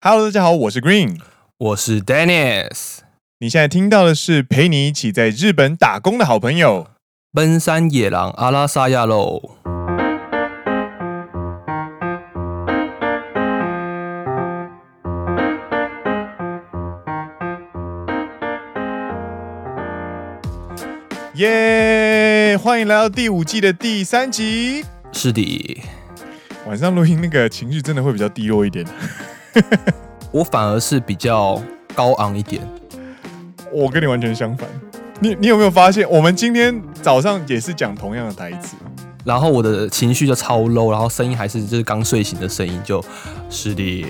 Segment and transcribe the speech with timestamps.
[0.00, 1.18] Hello，大家好，我是 Green，
[1.58, 2.98] 我是 Dennis。
[3.40, 6.86] 你现在听到的是陪你一起在日本打工的好朋友——
[7.34, 9.56] 奔山野狼阿拉萨亚喽。
[21.34, 22.56] 耶！
[22.56, 24.84] 欢迎来到第五季的第三集。
[25.10, 25.82] 是的，
[26.68, 28.86] 晚上录音那个情绪真的会比较低落一点。
[30.31, 31.61] 我反而是比较
[31.95, 32.61] 高昂一点，
[33.71, 34.67] 我跟你完全相反。
[35.19, 38.75] 你你有没有发现，我们今天早上也是讲同样的台词，
[39.23, 43.03] 然后我的情绪就超 low，然后声音还是就是刚睡醒的声音，就
[43.49, 44.05] 是的。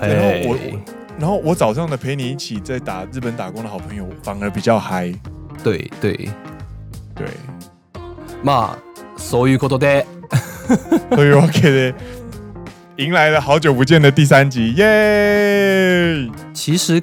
[0.00, 0.56] 然后我，
[1.18, 5.12] 然后我早上的陪你一起在打日本打工的好朋友，反而比较嗨。
[5.64, 6.28] 对对
[7.16, 7.26] 对，
[8.44, 8.76] 嘛，
[9.16, 10.04] そういうことで，
[11.16, 11.94] 所以 OK 的。
[12.97, 16.29] 迎来了好久不见的第三集，耶！
[16.53, 17.01] 其实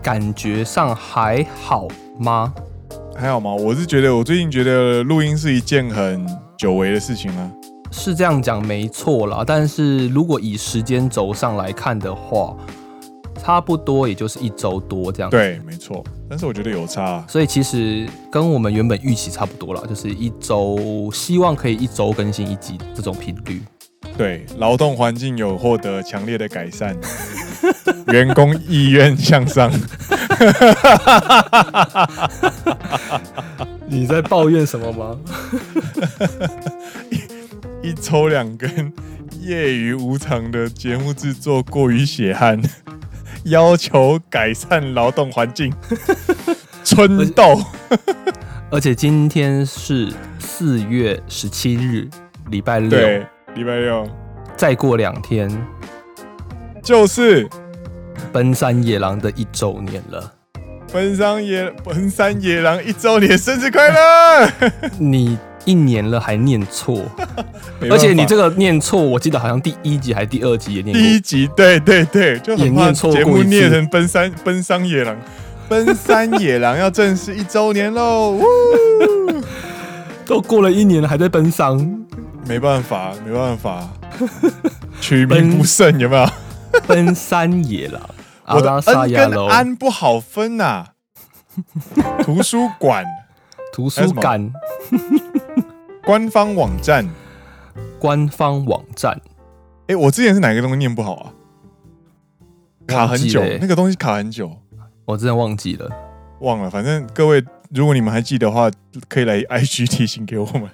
[0.00, 2.54] 感觉上还好吗？
[3.16, 3.52] 还好吗？
[3.52, 6.24] 我是觉得，我最近觉得录音是一件很
[6.56, 7.50] 久违的事情啊。
[7.90, 12.56] 是这样讲没错啦，但是如果以时间轴上来看的话，
[13.42, 15.28] 差不多也就是一周多这样。
[15.28, 16.04] 对，没错。
[16.30, 23.60] 但是我觉得有差啊，所以其实跟我们原本预期差不多啦，就是一周，希望可以一周更新一集这种频率。
[24.16, 26.96] 对，劳动环境有获得强烈的改善，
[28.08, 29.72] 员工意愿向上。
[33.88, 35.18] 你在抱怨什么吗？
[37.82, 38.92] 一,一周两根，
[39.40, 42.60] 业余无偿的节目制作过于血汗，
[43.44, 45.72] 要求改善劳动环境。
[46.84, 47.62] 春豆，
[48.70, 52.08] 而且今天是四月十七日，
[52.50, 52.98] 礼拜六。
[53.54, 54.08] 礼拜六，
[54.56, 55.50] 再过两天
[56.82, 57.46] 就是
[58.32, 60.32] 奔山野狼的一周年了。
[60.90, 64.50] 奔山野奔山野狼一周年，生日快乐！
[64.98, 67.04] 你一年了还念错，
[67.90, 71.02] 而且你这个念错，我记得好像第一集还是第二集也念错。
[71.02, 73.12] 第一集，对对对，就也念错。
[73.12, 75.16] 节目念成奔山奔山野狼，
[75.68, 78.40] 奔山野狼要正式一周年喽！
[80.24, 82.01] 都过了一年了，还在奔山。
[82.46, 83.88] 没办法，没办法，
[85.00, 86.26] 取名不慎有没有？
[86.86, 88.00] 奔山野郎，
[88.46, 90.88] 我的 N 跟安不好分呐、啊。
[92.24, 93.04] 图书馆，
[93.72, 94.50] 图书馆，
[96.04, 97.06] 官方网站，
[97.98, 99.20] 官方网站。
[99.88, 101.32] 哎，我之前是哪个东西念不好啊？
[102.86, 104.50] 卡很久，那个东西卡很久，
[105.04, 105.90] 我真的忘记了，
[106.40, 106.70] 忘了。
[106.70, 107.44] 反正各位。
[107.74, 108.70] 如果你们还记得的话，
[109.08, 110.68] 可以来 IG 提醒给我们。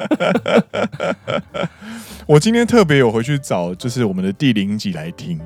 [2.26, 5.40] 我今天特别有回去找，就是我们的第零集来听。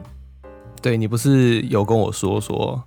[0.83, 2.83] 对，你不是有跟我说说，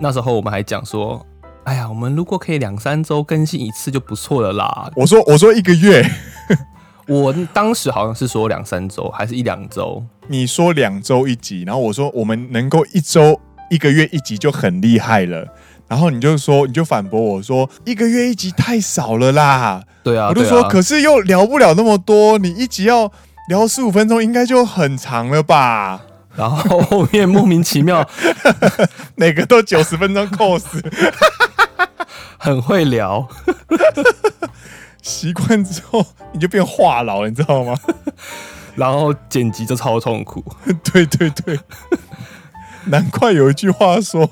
[0.00, 1.26] 那时候我们还讲说，
[1.64, 4.90] 哎呀，我们如果可以两三周更新一次就不错了啦。
[4.94, 6.08] 我说我说一个月，
[7.08, 10.04] 我当时好像是说两三周，还是一两周？
[10.28, 15.48] 你说两周一集，然后我说我们能够一周一个月一集就很厉害了。
[15.88, 19.82] 然后你就说，你就反驳我说，一个月一集太少了啦。
[20.02, 23.10] 对啊，我就说，可是又聊不了那么多，你一集要
[23.48, 26.02] 聊十五分钟，应该就很长了吧？
[26.36, 28.08] 然后后面莫名其妙，
[29.16, 30.80] 每个都九十分钟扣死，
[32.38, 33.26] 很会聊。
[35.02, 37.74] 习惯之后，你就变话痨了，你知道吗？
[38.76, 40.44] 然后剪辑就超痛苦。
[40.92, 41.58] 对对对，
[42.84, 44.30] 难怪有一句话说。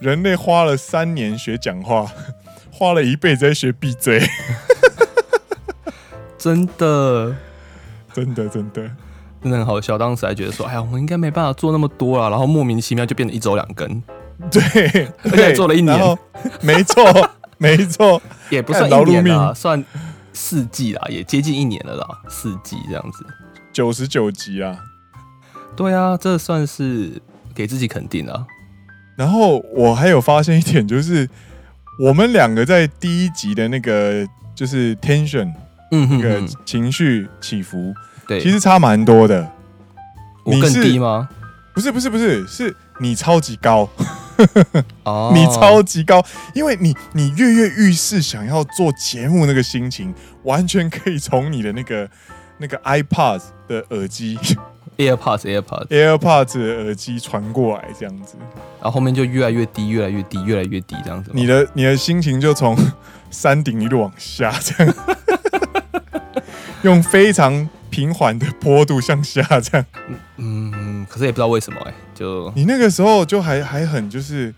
[0.00, 2.06] 人类花了三年学讲话，
[2.70, 4.22] 花了一辈子在学闭嘴。
[6.38, 7.34] 真的，
[8.14, 8.88] 真的，真的，
[9.42, 9.98] 真的很好笑。
[9.98, 14.00] 当时还觉得说：“哎呀，我们应该没办法做那么多了。”然后莫名其妙就变成一周两更。
[14.52, 15.98] 对，而且做了一年，
[16.62, 19.84] 没错，没错，也不算一年啦，算
[20.32, 23.26] 四季啦，也接近一年了啦，四季这样子，
[23.72, 24.78] 九十九集啊。
[25.74, 27.20] 对啊，这算是
[27.52, 28.46] 给自己肯定了。
[29.18, 31.28] 然后我还有发现一点，就是
[31.98, 34.24] 我们两个在第一集的那个
[34.54, 35.52] 就是 tension，
[35.90, 37.92] 嗯，那个情绪起伏，
[38.28, 39.50] 对，其实差蛮多的。
[40.44, 41.28] 我更低吗？
[41.74, 43.88] 不是不是不是，是你超级高，
[45.02, 46.24] 哦，你超级高，
[46.54, 50.14] 因为你你跃跃欲试想要做节目那个心情，
[50.44, 52.08] 完全可以从你的那个
[52.58, 54.38] 那个 iPod 的耳机。
[54.98, 58.36] AirPods AirPods AirPods 的耳机传过来这样子，
[58.80, 61.30] 然后后面就越来越低，越来越低，越来越低这样子。
[61.32, 62.76] 你的你的心情就从
[63.30, 64.94] 山顶一路往下，这样，
[66.82, 69.86] 用非常平缓的坡度向下这样。
[70.36, 74.54] 嗯，可可是也不知道为什么哎、欸，就你那个时候就还还很就是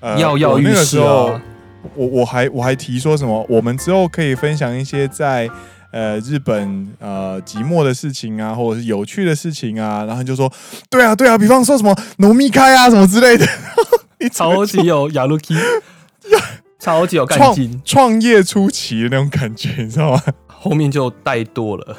[0.00, 1.40] 呃，跃跃欲试啊。
[1.94, 5.50] 我我还我还提说什么，我们之后可以分享一些在
[5.92, 10.52] 呃日本呃寂寞的事情啊，或者是有趣的事情啊，然后就说
[10.90, 13.46] 对啊对啊，比方说什么农密开啊什么之类的，
[14.18, 15.54] 你超级有雅鲁 k
[16.80, 20.22] 超级有干劲，创业初期的那种感觉，你知道吗？
[20.48, 21.96] 后面就带多了。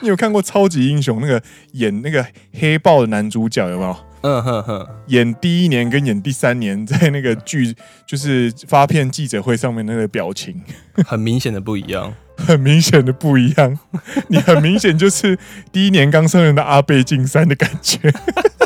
[0.00, 1.40] 你有看过超级英雄那个
[1.72, 2.26] 演那个
[2.58, 3.96] 黑豹的男主角有没有？
[4.22, 7.74] 嗯哼哼，演第一年跟演第三年，在那个剧
[8.06, 10.60] 就是发片记者会上面那个表情，
[11.06, 12.12] 很明显的不一样，
[12.46, 13.78] 很明显的不一样。
[14.28, 15.38] 你很明显就是
[15.70, 18.12] 第一年刚上任的阿贝进山的感觉。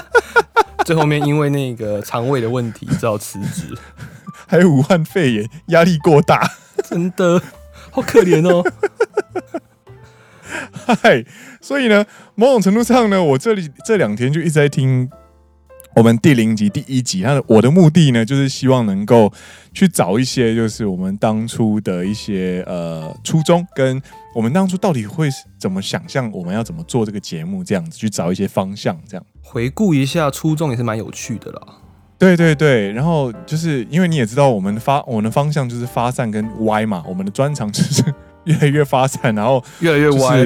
[0.84, 3.76] 最后面因为那个肠胃的问题只好辞职，
[4.46, 6.48] 还有武汉肺炎，压力过大，
[6.88, 7.40] 真的
[7.90, 8.64] 好可怜哦。
[10.72, 11.24] 嗨，
[11.60, 15.10] 所以呢，某种程度上呢，我这里这两天就一直在听。
[15.96, 19.32] 我们第零集第一集，他的我的目的呢，就是希望能够
[19.72, 24.00] 去找一些，就是我们当初的一些呃初衷，跟
[24.34, 31.62] 我们当初到底会怎么想象，我们要怎么做这个节目，这样子去找一些方向，这样回顾一下初衷也是蛮有趣的啦。
[32.18, 38.04] 对对对，然后就是因为你也知道，我们的发我们的方向就是发散跟歪嘛，我们的专长就是
[38.44, 40.36] 越来越发散，然后越来越歪，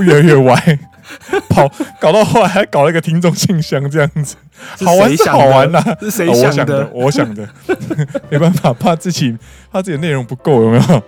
[0.00, 0.78] 越来越歪。
[1.48, 1.70] 跑
[2.00, 4.34] 搞到后来还搞了一个听众信箱这样子，
[4.84, 6.90] 好玩是好玩啦、啊， 是谁想，、哦、想的？
[6.92, 7.48] 我想的，
[8.30, 9.36] 没办法，怕自己
[9.70, 11.02] 怕自己内容不够，有没有？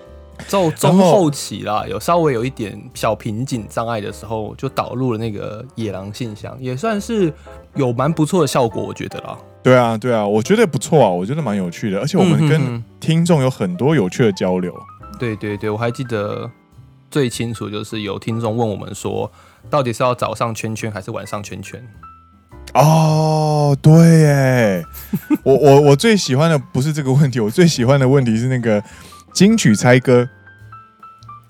[0.50, 7.33] 到 中后期啦，有稍微有一点小瓶颈障碍的时候，就导入了那个野狼信箱，也算是
[7.75, 9.37] 有蛮不错的效果，我觉得啦。
[9.62, 14.73] 对啊，对啊，我觉得不错啊，我觉得蛮有趣的，而且我们跟听众有很多有趣的交流。
[15.19, 16.49] 对对对，我还记得
[17.11, 19.31] 最清楚就是有听众问我们说。
[19.69, 21.85] 到底是要早上圈圈还是晚上圈圈？
[22.75, 24.85] 哦，对耶，
[25.43, 28.82] 我我我最喜欢的不是这个问题，我最喜欢的问题是那个
[29.32, 30.29] 金曲猜歌。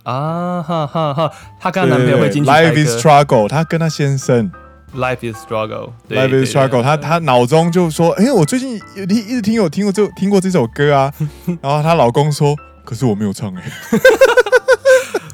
[0.05, 1.31] 啊哈哈哈！
[1.61, 4.51] 她跟她男朋友会金曲猜歌，Life is struggle，她跟她先生
[4.97, 11.13] ，Life is struggle，Life is struggle，她她脑中就说，哎、欸，我最近有一直听有听过这听过这首歌啊，
[11.61, 13.63] 然后她老公说，可是我没有唱哎。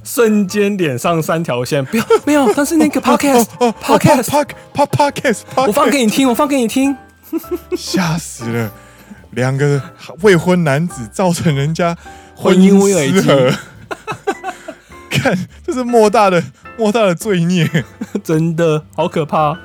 [0.05, 6.95] 瞬间脸上三条线，不要没有，但是那个 podcast，podcast，podcast，我放给你听，我放给你听，
[7.77, 8.71] 吓死了，
[9.33, 9.81] 两个
[10.21, 11.97] 未婚男子造成人家
[12.37, 13.51] 婚姻失和，
[15.11, 15.37] 看
[15.67, 16.43] 这是莫大的
[16.77, 17.67] 莫大的罪孽，
[18.23, 19.59] 真的好可怕，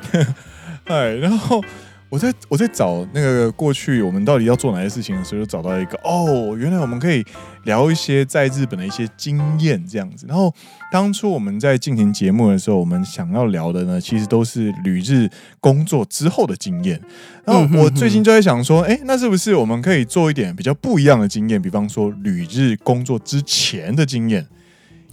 [0.86, 1.62] 哎，然后。
[2.09, 7.23] 我在我在找那个过去我们到底要做哪些事情的时候，就找到一个哦，原来我们可以
[7.65, 10.25] 聊一些在日本的一些经验这样子。
[10.27, 10.51] 然后
[10.91, 15.29] 当初我们在进行节目的时候，我们想要聊的呢，其实都是旅日
[15.59, 17.00] 工作之后的经验。
[17.45, 21.62] 然后我最近就在想说，哎，那是不是我们可以做一点比较不一样的经验？
[21.62, 24.44] 比方说旅日工作之前的经验，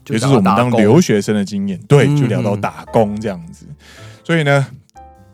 [0.08, 1.78] 也就是我们当留学生的经验。
[1.87, 3.66] 对，就聊到打工这样子。
[4.25, 4.66] 所以呢。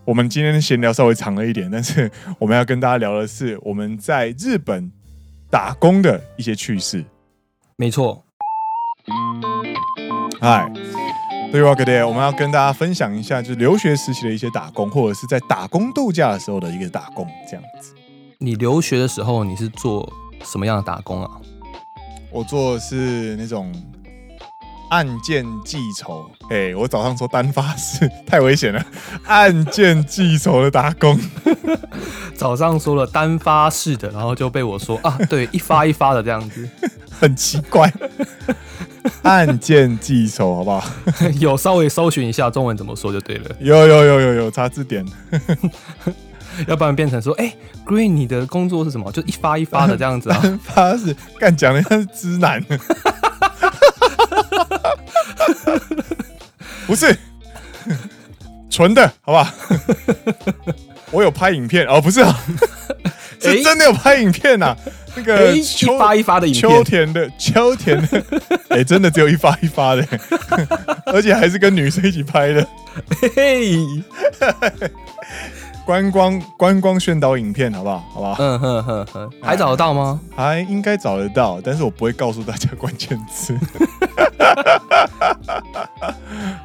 [0.05, 2.11] 我们今天的闲聊稍微长了一点，但是
[2.41, 4.91] 我们要跟大家聊的是我们在日本
[5.49, 7.05] 打工的一些趣事。
[7.77, 8.25] 没错。
[10.41, 10.69] 嗨，
[11.53, 17.95] 对哇，哥爹，我们要跟大家分享一下，就是留学时期的一些打工，或者是在打工度假的时候的一个打工，这样子。
[18.39, 21.31] 你留学的时候，你是做什么样的打工啊？
[22.33, 23.73] 我做的是那种。
[24.93, 28.87] 案件记仇，哎、欸，我早上说单发式太危险了。
[29.25, 31.19] 案件记仇的打工，
[32.37, 36.69] 早上说了单发式的，然后就被我说啊，对，一发一发的这样子，
[37.19, 37.91] 很奇怪。
[39.23, 40.85] 案件记仇，好不好？
[41.41, 43.51] 有稍微搜寻一下中文怎么说就对了。
[43.61, 45.03] 有有有有有查字典，
[46.69, 47.57] 要不然变成说，哎、欸、
[47.87, 49.11] ，Green，你的工作是什么？
[49.11, 50.39] 就一发一发的这样子啊？
[50.43, 52.63] 单发式干讲的像是直男。
[56.87, 57.17] 不是。
[58.71, 59.47] 纯的，好不好？
[61.13, 62.41] 我有拍影片哦，不是啊，
[63.39, 64.77] 是真的有拍影片呐、啊。
[65.15, 65.63] 那个一
[65.99, 68.25] 发一发的影片，秋田的秋田的，
[68.71, 70.09] 哎、欸，真的只有一发一发的，
[71.13, 72.67] 而且还是跟女生一起拍的。
[73.37, 73.77] 嘿，
[75.85, 77.99] 观光观光宣导影片，好不好？
[77.99, 78.37] 好不好？
[78.39, 80.21] 嗯哼哼哼，还找得到吗？
[80.35, 83.57] 还应该找得到，但是我不会告诉大家关键词。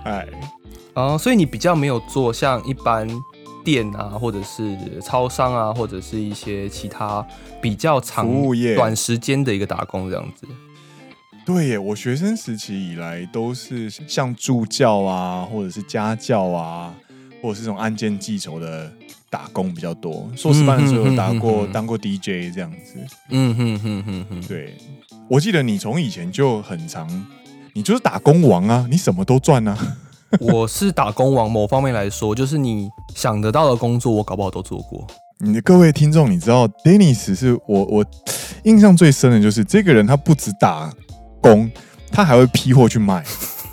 [0.03, 0.25] 哎，
[0.93, 3.07] 哦，所以你比较没有做像一般
[3.65, 7.25] 店啊，或者是超商啊，或者是一些其他
[7.59, 10.47] 比较长服务业短时间的一个打工这样子。
[11.45, 16.93] 对耶，我学生时期以来都是像助教啊，或者是家教啊，
[17.41, 18.91] 或者是这种案件记仇的
[19.29, 20.29] 打工比较多。
[20.35, 22.99] 硕士班的时候有打过、当过 DJ 这样子。
[23.29, 24.41] 嗯哼哼哼哼。
[24.47, 24.77] 对，
[25.29, 27.07] 我记得你从以前就很长，
[27.73, 29.77] 你就是打工王啊，你什么都赚啊。
[30.39, 35.07] 我是打工王，某方面来说，就是你想得到的工作，我搞不好都做过。
[35.39, 38.05] 你的各位听众，你知道 Dennis 是我我
[38.63, 40.91] 印象最深的就是这个人，他不止打
[41.39, 41.69] 工，
[42.11, 43.23] 他还会批货去卖。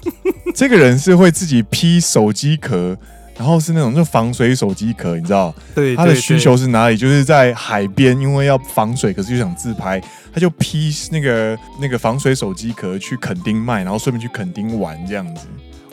[0.55, 2.97] 这个人是会自己批手机壳，
[3.37, 5.55] 然后是那种就防水手机壳，你知道？
[5.75, 6.97] 对，他的需求是哪里？
[6.97, 10.01] 就是在海边，因为要防水，可是又想自拍，
[10.33, 15.47] 他就批那个那个防水手机壳去垦丁卖，然后顺便去垦丁玩这样子。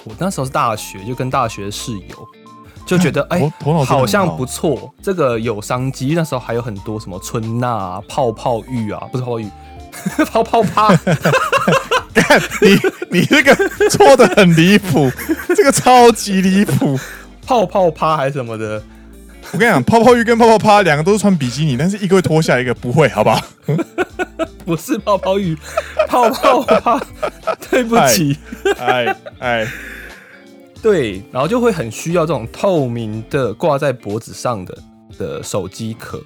[0.04, 2.28] 我那时候是大学，就跟大学室友
[2.86, 6.14] 就觉得，哎、欸，好像不错，这个有商机。
[6.16, 9.50] 那时候还有很多什么春娜、啊、泡泡浴啊，不是泡泡浴，
[10.26, 10.90] 泡泡趴。
[12.62, 13.56] 你你这个
[13.90, 15.12] 错的很离谱，
[15.56, 17.00] 这个超级离谱，
[17.51, 18.83] 泡泡趴还是什么的。
[19.53, 23.41] 我跟你讲，泡 泡浴跟泡泡趴两个都是穿比基尼，但是一个会脱下，一个不会，好不好？
[24.65, 25.57] 不是泡泡浴，
[26.09, 27.01] 泡泡趴。
[27.71, 28.37] 对不起，
[28.79, 29.67] 哎哎，
[30.83, 34.79] 对，然后就会很需要这种透明的挂在脖子上的
[35.17, 36.21] 的手机壳。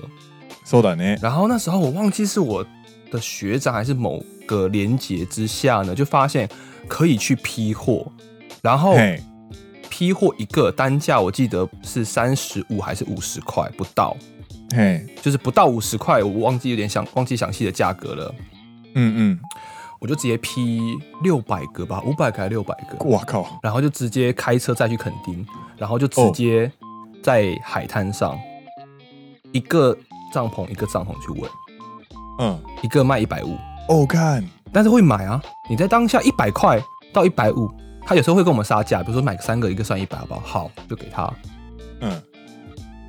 [0.66, 1.18] そうだね。
[1.20, 2.64] 然后那时候我忘记是我
[3.10, 6.48] 的学长还是某个连结之下呢，就发现
[6.88, 8.10] 可以去批货，
[8.62, 8.94] 然后
[9.97, 14.13] 批货一个单价我记得是三十五还是五十块不到，
[14.75, 18.35] 嘿，就是不到五十块，我忘记有点想忘记详细的价格了。
[18.95, 19.39] 嗯嗯。
[20.01, 23.05] 我就直接批六百个吧，五百个还是六百个？
[23.05, 23.57] 我靠！
[23.63, 25.47] 然后就直接开车再去垦丁，
[25.77, 26.69] 然后就直接
[27.23, 28.37] 在海滩上
[29.53, 29.97] 一个
[30.33, 31.49] 帐篷一个帐篷去问，
[32.39, 33.55] 嗯，一个卖一百五。
[33.87, 35.41] 哦，看，但是会买啊！
[35.69, 36.77] 你在当下一百块
[37.13, 37.71] 到一百五，
[38.05, 40.41] 他有时候会跟我们杀价，比如说买三个一个算一百，好不好？
[40.41, 41.33] 好，就给他。
[42.01, 42.21] 嗯，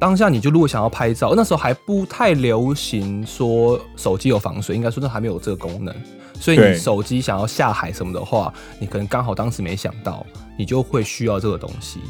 [0.00, 5.94] 当下你就如果想要拍照，那时候还不太流行说手机有防水，应该说那还没有这个功能。
[6.40, 10.24] 所以你手机想要下海什么的话，你可能刚好当时没想到，
[10.58, 12.00] 你就会需要这个东西。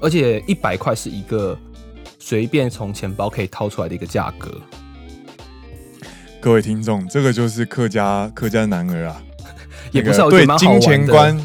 [0.00, 1.58] 而且一百块是一个
[2.18, 4.50] 随便从钱包可以掏出来的一个价格。
[6.40, 9.22] 各位听众，这个就是客家客家男儿啊，
[9.92, 11.38] 也不是对金钱观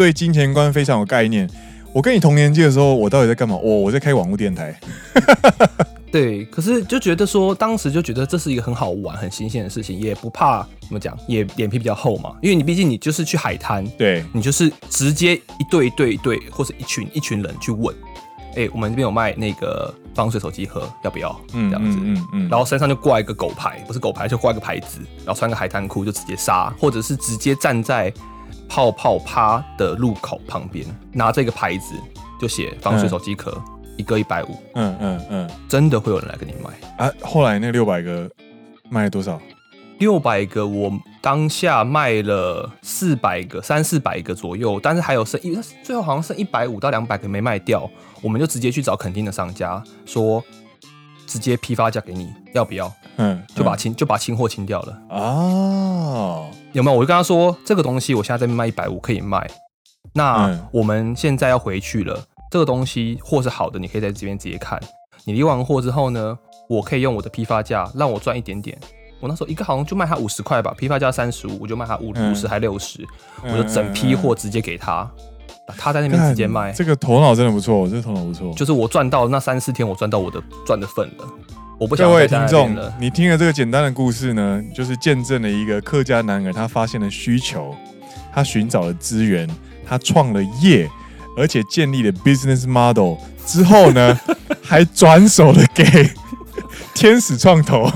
[0.00, 1.46] 对金钱观非常有概念。
[1.92, 3.54] 我跟你同年纪的时候，我到底在干嘛？
[3.56, 4.74] 我我在开网络电台。
[6.10, 12.32] 对，可是就觉得说，当时就觉得这是一个很好玩、很新鲜的事情，也不怕怎么讲，也脸皮比较厚嘛。
[12.40, 17.94] 因为你毕竟你就是去海滩，对，你就是直接一对一对一对，或者一群一群人去问，
[18.56, 21.38] 哎，我们这边有卖那个防水手机盒，要不要？
[21.52, 28.10] 嗯，这样子，嗯嗯，嗯，然后身上就挂一个狗牌，不是狗牌，就挂一个牌子，然后穿个海滩裤就直接杀，或者是直接站在
[28.70, 31.94] 泡泡趴的路口旁边，拿这个牌子
[32.40, 33.50] 就写防水手机壳。
[33.66, 37.12] 嗯一个一百五，嗯嗯嗯，真的会有人来跟你买啊？
[37.20, 38.30] 后来那六百个
[38.88, 39.38] 卖了多少？
[39.98, 47.86] 六百个，我当下卖了四百个，三四百个左右，但是还有剩一，最后好像剩一百五到两百个没卖掉，
[48.22, 50.42] 我们就直接去找肯定的商家说，
[51.26, 52.90] 直接批发价给你，要不要？
[53.18, 54.98] 嗯，就把清就把清货清掉了。
[55.10, 56.96] 哦，有没有？
[56.96, 59.48] 我就跟他说，这个东西我现在在卖一百五可以卖，
[60.14, 62.18] 那我们现在要回去了。
[62.50, 64.80] 这个东西货是好的，你可以在这边直接看。
[65.24, 66.36] 你离完货之后呢，
[66.68, 68.76] 我可以用我的批发价让我赚一点点。
[69.20, 73.06] 我那时候一个好像就卖他五十块吧，批发价三十五，我就卖他五五十还六十，
[73.44, 75.08] 我就整批货直接给他，
[75.76, 76.72] 他在那边直接卖。
[76.72, 78.52] 这个头脑真的不错，这个头脑不错。
[78.54, 81.24] 就是我赚到那三四天，我赚到我的赚的份了。
[81.80, 87.74] 我不想各位听众，你听了这个简单的故事呢，就是见证了一个客家男儿他发现了需求，
[88.30, 89.48] 他寻找了资源，
[89.86, 90.86] 他创了业。
[91.36, 93.14] 而且建立了 business model
[93.46, 94.20] 之后呢，
[94.60, 95.84] 还转手了给
[96.92, 97.90] 天使创投，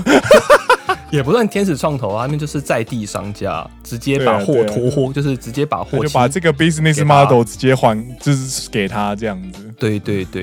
[1.11, 9.71] 也不算天使创投啊，他们就是在地商家，直接把货拖货，就是直接把货就把这个 business model 直接还，就是给他这样子。
[9.77, 10.41] 对对对，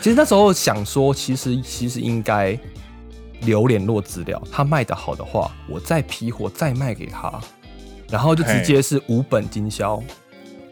[0.00, 2.58] 其实那时候想说，其实其实应该
[3.42, 7.38] 留联络资料，他卖的好的话，我再批货再卖给他，
[8.08, 10.02] 然后就直接是无本经销。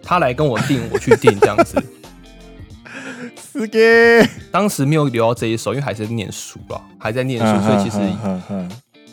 [0.02, 1.82] 他来跟我订，我去订这样子。
[3.52, 7.98] 是的，当时没有留到这一手，因为还在念书吧，还在念书，所以其实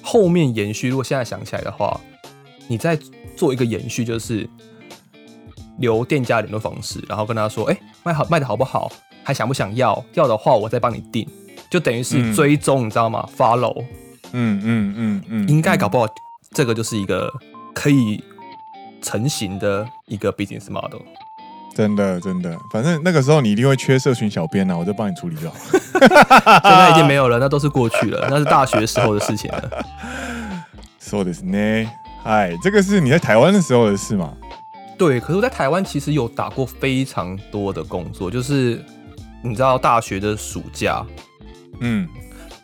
[0.01, 0.88] 后面延续。
[0.88, 2.00] 如果现在想起来的话，
[2.67, 2.98] 你再
[3.36, 4.50] 做一个延续，就是
[5.79, 8.89] 留店家联络方式，然后跟他说：“哎，卖好卖的好不好？
[9.25, 10.04] 还想不想要？
[10.14, 11.26] 要的话，我再帮你订。”
[11.70, 13.28] 就等于是追踪，你知道吗？
[13.37, 13.85] Follow。
[14.32, 16.06] 嗯嗯嗯嗯，应该搞不好
[16.52, 17.32] 这个就是一个
[17.75, 18.23] 可以。
[19.02, 21.00] 成型的一个 business model，
[21.75, 25.50] 真的真的，反正那个时候你一定会缺社群小编啊，我就帮你处理掉。
[25.99, 29.70] 现在已经没有了，那都是过去了，那是大学时候的事情了。
[31.02, 31.88] そうですね。
[32.25, 34.35] 哎，这个是你在台湾的时候的事吗？
[34.99, 38.85] 对，可是我在台湾其实有打过非常多的工作，就是
[39.44, 41.06] 你知道大学的暑假，
[41.80, 42.08] 嗯，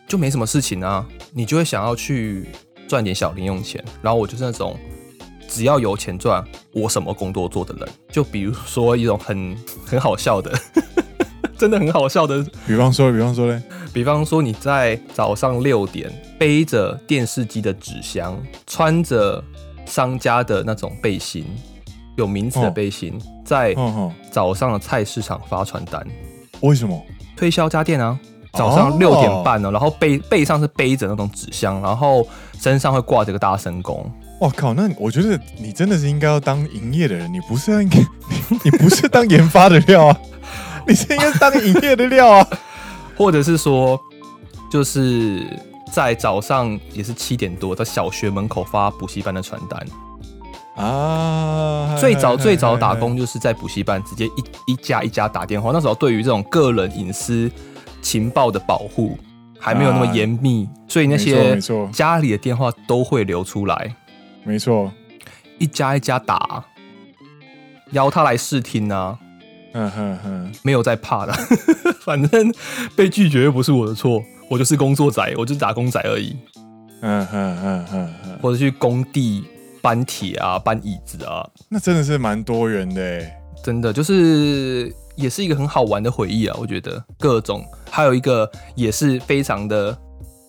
[0.08, 2.50] 就没什么事情啊，你就会想要去
[2.88, 4.78] 赚点小零用钱，然后我就是那种。
[5.54, 9.54] 只要有钱赚，我什么工作做的人，就比如说一种很
[9.86, 10.50] 很好笑的，
[11.60, 12.42] 真的很好笑的。
[12.66, 13.62] 比方说，比方说嘞，
[13.92, 16.10] 比方说你在早上六点
[16.40, 19.44] 背着电视机的纸箱，穿着
[19.86, 21.44] 商家的那种背心，
[22.16, 23.76] 有名字的背心，哦、在
[24.32, 26.08] 早上的菜市场发传单。
[26.62, 27.00] 为什么？
[27.36, 28.18] 推销家电啊！
[28.54, 32.28] 早上六点半呢，哦、然后背背上是背着那种纸箱，然后
[32.60, 34.12] 身上会挂着个大神功。
[34.40, 37.98] 我靠，那我觉得你真的是应该要当营业的人，你不是应该，
[38.64, 40.18] 你不是当研发的料啊，
[40.86, 42.48] 你是应该当营业的料啊，
[43.18, 43.98] 或者是说，
[44.70, 45.48] 就是
[45.94, 49.80] 在早上也是七点多，在小学门口发补习班的传单
[50.82, 51.96] 啊。
[52.00, 55.72] 最早最早打工就是在补习班，直接一一家一家打电话。
[55.72, 57.52] 那时候对于这种个人隐私
[58.02, 59.18] 情报的保护
[59.60, 61.60] 还没有那么严密，所以那些
[61.92, 63.96] 家里的电话都会流出来。
[64.44, 64.92] 没错，
[65.60, 66.66] 一家一家打，
[67.92, 69.20] 邀他来试听啊，
[69.74, 71.34] 嗯哼哼，没有在怕的，
[72.04, 72.52] 反正
[72.96, 76.36] 被拒绝又不是我的错，我就是工作仔，我就是打工仔而已，
[77.02, 78.10] 嗯哼哼哼，
[78.42, 79.46] 或者去工地
[79.82, 87.04] 搬铁啊，搬椅子啊，那真的是蛮多元的哎，真的就是也是一个很好玩的回忆啊，我觉得。
[87.20, 89.98] 各种，还有一个也是非常的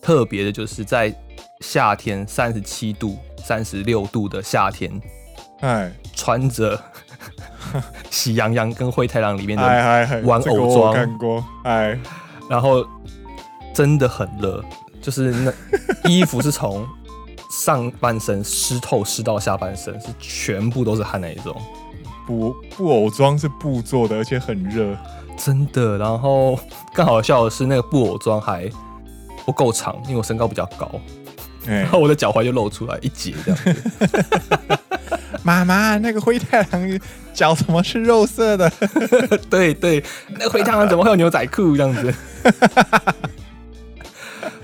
[0.00, 1.14] 特别的，就是在
[1.60, 3.18] 夏天三十七度。
[3.44, 4.88] 三十六度的夏天，
[5.62, 6.80] 哎，穿着
[8.08, 11.98] 喜羊羊跟灰太狼里面的玩偶装，看过，哎，
[12.48, 12.86] 然后
[13.74, 14.64] 真的很热，
[15.02, 15.52] 就是那
[16.08, 16.86] 衣服是从
[17.52, 21.54] 上半身湿透湿到下半身，是全部都是汗那一种。
[22.26, 24.96] 布布偶装是布做的，而且很热，
[25.36, 25.98] 真的。
[25.98, 26.58] 然后
[26.94, 28.70] 更好笑的是，那个布偶装还
[29.44, 30.90] 不够长，因为我身高比较高。
[31.66, 33.76] 然后我的脚踝就露出来一截这样子。
[35.42, 36.98] 妈妈，那个灰太狼
[37.34, 38.72] 脚怎么是肉色的？
[39.50, 42.14] 对对，那个灰太狼怎么会有牛仔裤这样子？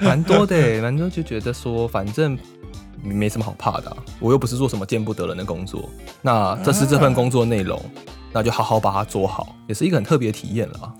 [0.00, 2.38] 蛮多的，蛮多就觉得说，反正
[3.07, 5.89] 没什么好怕的啊，我又不是做什么见不得人的工作。
[6.21, 7.79] 那这是这份工作内容，
[8.31, 10.93] 那就好好把它做好，也是一个很特别的体验了。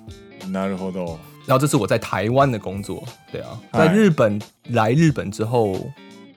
[0.47, 1.17] なるほど。
[1.45, 5.76] 然后这是我在台湾的工作，对啊，在日本来日本之后，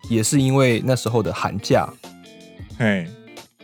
[0.09, 1.89] 也是因为那时候的寒假，
[2.77, 3.07] 嘿，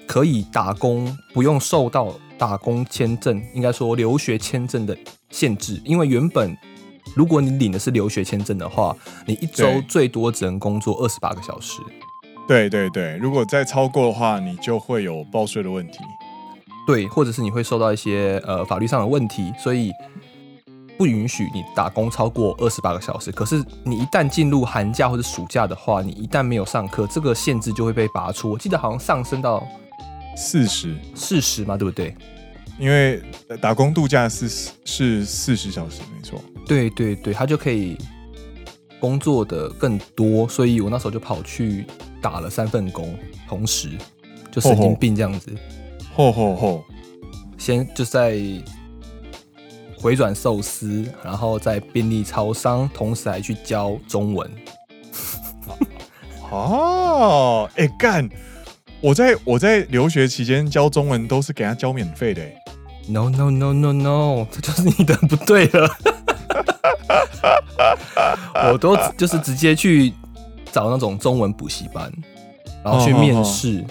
[0.06, 4.96] 可以打工，不用受到打工签证，应该说留学签证的
[5.30, 5.80] 限制。
[5.84, 6.56] 因为原本
[7.15, 11.81] 如果你领的是留学签证的话，你一周最多只能工作二十八个小时。
[12.47, 15.99] 对对对，如果再超过的话，你就会有报税的问题。
[16.85, 19.91] 对，或者是你会受到一些呃法律上的问题，所以。
[20.97, 23.31] 不允许你打工超过二十八个小时。
[23.31, 28.49] 可是你一旦进入寒假或者暑假的话，你一旦没有上课，这个限制就会被拔出。
[28.49, 29.63] 我记得好像上升到
[30.35, 32.15] 四十，四十嘛，对不对？
[32.79, 33.21] 因为
[33.61, 34.47] 打工度假是
[34.85, 36.41] 是四十小时，没错。
[36.65, 37.97] 对对对，他就可以
[38.99, 41.85] 工作的更多，所以我那时候就跑去
[42.21, 43.91] 打了三份工，同时
[44.51, 45.51] 就神经病这样子。
[46.15, 46.83] 吼吼吼！
[47.57, 48.39] 先就在。
[49.99, 54.47] 回转寿司，然后在便利超商，同时还去教中文。
[56.51, 58.29] 哦，哎、欸、干！
[59.01, 62.43] 我在我在留学期间教中文都是给他教免费的。
[63.09, 65.89] No no no no no， 这就是你的不对了。
[68.71, 70.13] 我都就是直接去
[70.71, 72.11] 找那种中文补习班，
[72.83, 73.85] 然后去面试，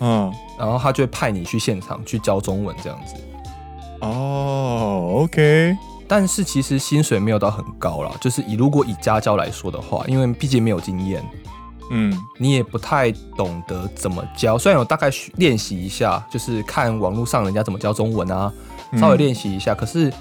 [0.00, 3.14] 嗯，然后他就会派你去现场去教中文这样子。
[4.00, 5.76] 哦、oh，OK，
[6.08, 11.24] 但是其实薪水没有到很高啦，就是以如果以家教来说的话，因为毕竟没有经验，
[11.90, 14.56] 嗯，你也不太懂得怎么教。
[14.56, 18.52] 虽然有大概练习一下，就是看网络上人家怎么教中文啊，
[18.98, 19.72] 稍微练习一下。
[19.72, 20.12] 嗯、可是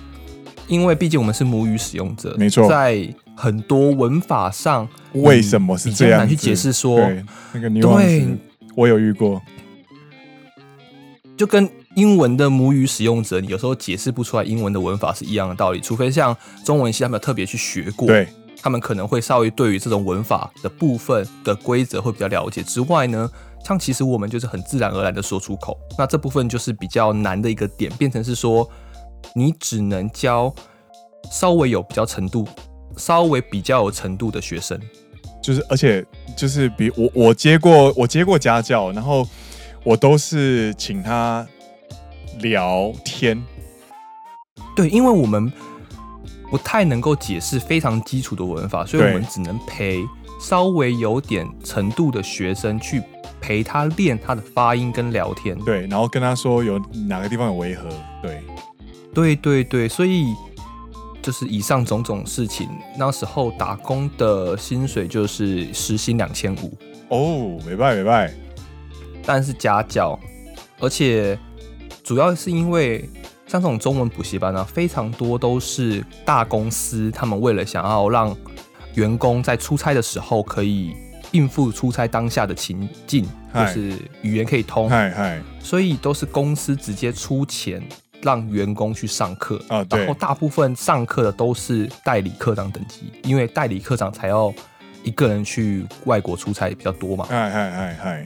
[0.67, 6.19] 因为毕竟我们是母语使用者，没错，在很多文法上，为什么是这样？
[6.19, 8.27] 难去解释说，对，那个你对，
[8.75, 9.41] 我有遇过，
[11.37, 11.69] 就跟。
[11.97, 18.25] 英文的母语使用者，你有时候解释不出来英文的文法是一样的道理，除非像中文系他们有特别去学过，对，
[18.61, 22.61] 他们可能会稍微对于这种文法的部分的规则会比较了解。
[22.61, 23.29] 之外呢，
[23.65, 25.75] 像其实我们就是很自然而然的说出口。
[25.97, 28.69] 那这部分就是比较难的一个点，变成是说
[29.33, 30.53] 你只能教
[31.31, 32.47] 稍微有比较程度、
[32.97, 34.79] 稍微比较有程度的学生。
[35.41, 36.05] 就是，而且
[36.37, 39.27] 就是比我我接过我接过家教，然后
[39.83, 41.47] 我都是请他
[42.41, 43.43] 聊天。
[44.75, 45.51] 对，因为我们
[46.51, 50.05] 不太能够解释非常基础的文法，所以我们只能陪
[50.39, 53.01] 稍微有点程度的学生去
[53.39, 55.57] 陪他练他的发音跟聊天。
[55.65, 57.89] 对，然后跟他说有哪个地方有违和。
[58.21, 58.43] 对，
[59.13, 60.25] 对对对，所以。
[61.23, 66.75] 就是以上种种事情，那时候打工的薪水就是时薪两千五
[67.09, 68.33] 哦，没拜没拜，
[69.23, 70.19] 但是家教，
[70.79, 71.37] 而且
[72.03, 73.07] 主要是因为
[73.51, 78.33] 像这种中文补习班啊，非常多都是大公司，他们为了想要让
[78.93, 80.95] 员工在出差的时候可以
[81.31, 84.89] 应付出差当下的情境，就是语言可以通，
[85.59, 87.83] 所以都是公司直接出钱。
[88.23, 94.53] 让员工去上课啊，然后大部分上课的都是代理课长等级，因为代理课长才要
[95.03, 97.25] 一个人去外国出差比较多嘛。
[97.27, 98.25] 嗨嗨嗨嗨，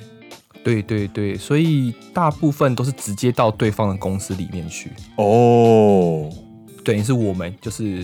[0.66, 4.92] 对对对，所以大部分都是直接到对方的公司里面去。
[5.16, 6.28] 哦，
[6.84, 8.04] 等于是我们就是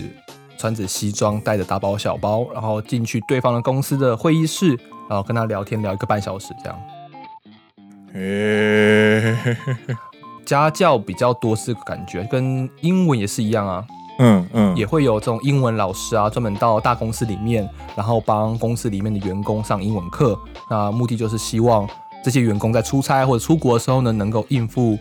[0.56, 4.68] 穿着西装，带着大包小包，然后进去对方的公司的会议室，
[5.08, 6.78] 然后跟他聊天聊一个半小时这样。
[8.14, 9.56] 嘿。
[10.44, 13.84] 家教比较多是感觉，跟英文也是一样啊。
[14.18, 20.38] 嗯嗯，也会有这种英文老师啊，专门到大公司里面，然后帮公司里面的员工上英文课。
[20.68, 21.88] 那目的就是希望
[22.23, 24.97] 这些员工在出差或者出国的时候呢，能够应付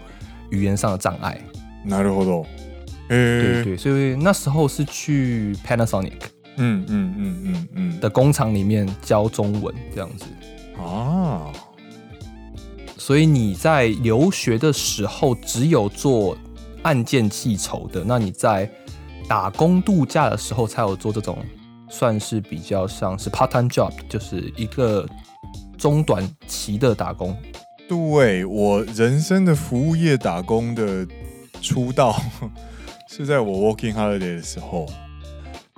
[0.50, 1.40] 语言上的障碍。
[1.86, 2.44] なるほど。
[3.08, 6.12] 对对，所以那时候是去 Panasonic，
[6.56, 10.24] 嗯嗯嗯嗯嗯的工厂里面教中文这样子。
[10.80, 11.52] 啊。
[12.98, 16.36] 所以你在留学的时候只有做
[16.82, 18.68] 案件记仇的，那你在
[19.28, 21.38] 打工度假的时候才有做这种，
[21.88, 25.08] 算是比较像是 part time job，就是一个
[25.81, 27.35] 中短期的打工。
[27.89, 31.05] 对，我人生的服务业打工的
[31.59, 32.15] 出道
[33.09, 34.85] 是在我 working holiday 的时候，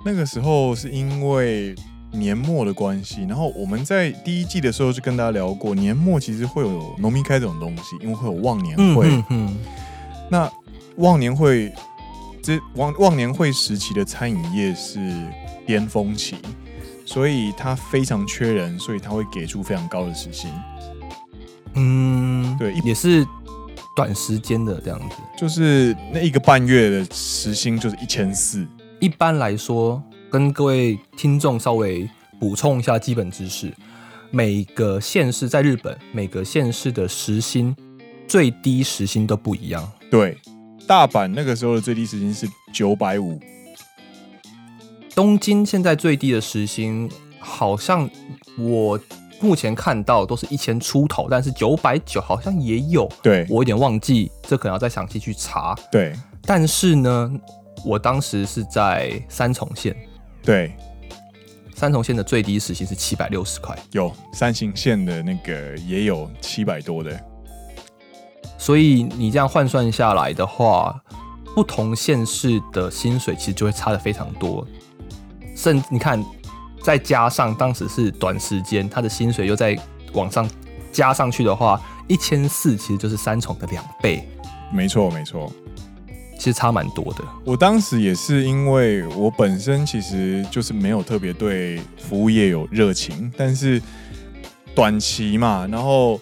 [0.04, 1.74] 那个时候是因为。
[2.16, 9.08] 年末的关系，然后我们在第一季的时候就跟大家聊过，年末其实会有农民开这种东西，因为会有忘年会。
[9.08, 9.58] 嗯，嗯，
[10.30, 10.48] 那
[10.98, 11.72] 忘年会
[12.40, 15.00] 这忘忘年会时期的餐饮业是
[15.66, 16.36] 巅峰期，
[17.04, 20.50] 所以他非常缺人，所以他会给出非常高的时薪。
[21.74, 23.26] 嗯，对，也是
[23.96, 28.66] 短时间的这样子，就是那一个半月的时薪就是一千四。
[29.00, 30.02] 一般来说。
[30.30, 33.72] 跟各位听众稍微补充一下基本知识，
[34.32, 37.72] 每个县市在日本，每个县市的时薪
[38.26, 39.88] 最低时薪都不一样。
[40.10, 40.36] 对，
[40.88, 43.38] 大阪那个时候的最低时薪是九百五，
[45.14, 48.08] 东京现在最低的时薪好像
[48.58, 48.98] 我
[49.40, 53.08] 目前看到都是一千出头，但是九百九好像也有。
[53.22, 55.76] 对，我有点忘记，这可能要再详细去查。
[55.90, 57.30] 对，但是呢，
[57.84, 59.94] 我当时是在三重县。
[60.42, 60.74] 对，
[61.74, 67.20] 三重县的最低时薪是七百六十块，有山形县的那个也有七百多的，
[68.56, 70.98] 所以你这样换算下来的话，
[71.54, 74.66] 不同县市的薪水其实就会差的非常多。
[75.54, 76.22] 甚至你看，
[76.82, 79.78] 再加上当时是短时间，他的薪水又在
[80.12, 80.48] 往上
[80.92, 84.28] 加上去的话，一千四其实就是三重的两倍。
[84.72, 85.52] 没错，没错。
[86.36, 87.24] 其实差蛮多的。
[87.44, 93.80] 我当时也是因为我本身其实就是没有特别对服务业有热情，但是
[94.74, 96.20] 短期嘛，然后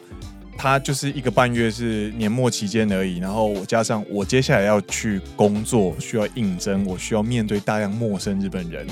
[0.59, 8.87] 他就是一个半月是年末期间而已，然后我加上我接下来要去工作，需要应征，我需要面对大量陌生日本人，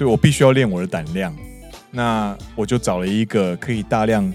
[0.00, 1.36] 所以我必须要练我的胆量。
[1.90, 4.32] 那我就找了一个可以大量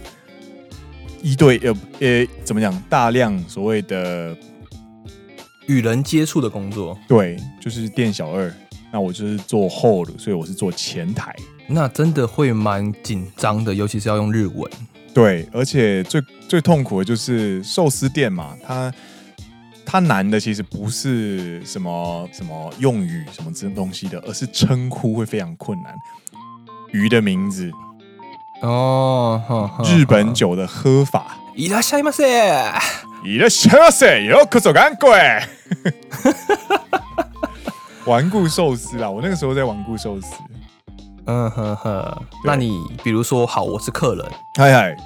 [1.23, 4.38] 一对呃呃怎么讲，大量所谓的。
[5.65, 8.54] 与人接触的工作，对，就是店小二。
[8.91, 11.36] 那我就是做 hold，所以我是做前台。
[11.65, 14.71] 那真的会蛮紧张的，尤其是要用日文。
[15.12, 18.93] 对，而且最最痛苦的就是寿司店嘛，它
[19.85, 25.94] 它难的其实不是什么什么用语什么这东西的，而是称呼会非常困难。
[26.92, 27.70] 鱼的名字
[28.62, 31.37] 哦，呵呵日本酒的喝法。
[31.57, 32.24] いらっしゃいませ。
[33.24, 34.24] いらっしゃいませ。
[34.24, 35.09] ようこそ顽固。
[38.07, 40.26] 顽固寿司啦，我那个时候在顽固寿司。
[41.26, 42.72] 嗯呵呵，那你
[43.05, 44.26] 比如说，好，我是客人，
[44.57, 44.96] 嗨嗨，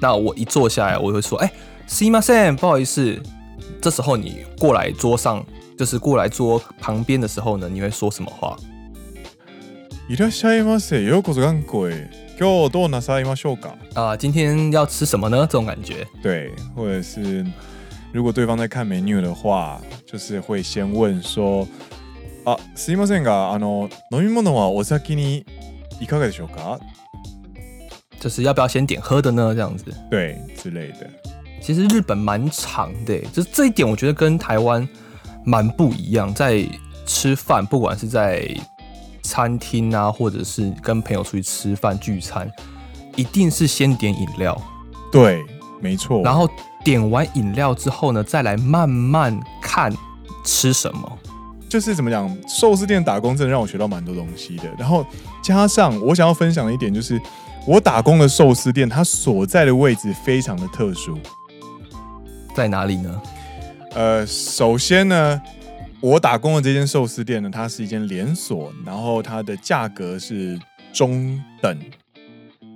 [0.00, 1.52] 那我一坐下来，我会说：“哎、欸，
[1.88, 3.22] すいません，不好意思。”
[3.80, 5.44] 这时候你过来桌上，
[5.78, 8.56] 就是过来桌旁边的时候呢，你会说什么话？
[10.08, 11.02] いらっしゃいませ。
[11.02, 12.08] ようこそ顽固へ。
[12.38, 13.72] 今日どうなさいましょうか？
[13.94, 15.38] 啊，今天要吃什么呢？
[15.50, 16.06] 这种感觉。
[16.22, 17.44] 对，或者是
[18.12, 21.66] 如果对方在看 menu 的话，就是会先问说：“
[22.44, 25.44] 啊，すいませんが、あの饮み物はお先に
[26.00, 26.78] いかがでしょうか？”
[28.20, 29.54] 就是要不要先点喝的呢？
[29.54, 31.10] 这样子，对之类的。
[31.61, 34.87] 其实日本蛮长的，就是这一点我觉得跟台湾
[35.45, 36.33] 蛮不一样。
[36.33, 36.67] 在
[37.05, 38.45] 吃饭，不管是在
[39.21, 42.51] 餐厅啊，或者是跟朋友出去吃饭聚餐，
[43.15, 44.59] 一定是先点饮料。
[45.11, 45.43] 对，
[45.79, 46.23] 没错。
[46.23, 46.49] 然后
[46.83, 49.95] 点完饮料之后呢，再来慢慢看
[50.43, 51.19] 吃什么。
[51.69, 54.63] 就是怎么讲，寿司店打工真的让我学到蛮多东西的。
[54.77, 55.05] 然后
[55.43, 57.21] 加上我想要分享的一点就是。
[57.67, 61.15] 我打工的寿司店，它所在的位置非常的特殊，
[62.55, 63.21] 在哪里呢？
[63.93, 65.41] 呃，首先呢，
[65.99, 70.59] 我打工的这间寿司店呢，它是一间连锁，然后它的价格是
[70.93, 71.77] 中等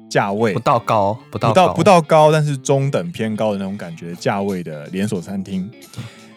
[0.09, 5.69] 价位，不到高，不到不到不到高，但是中等偏高的那种感觉价位的连锁餐厅。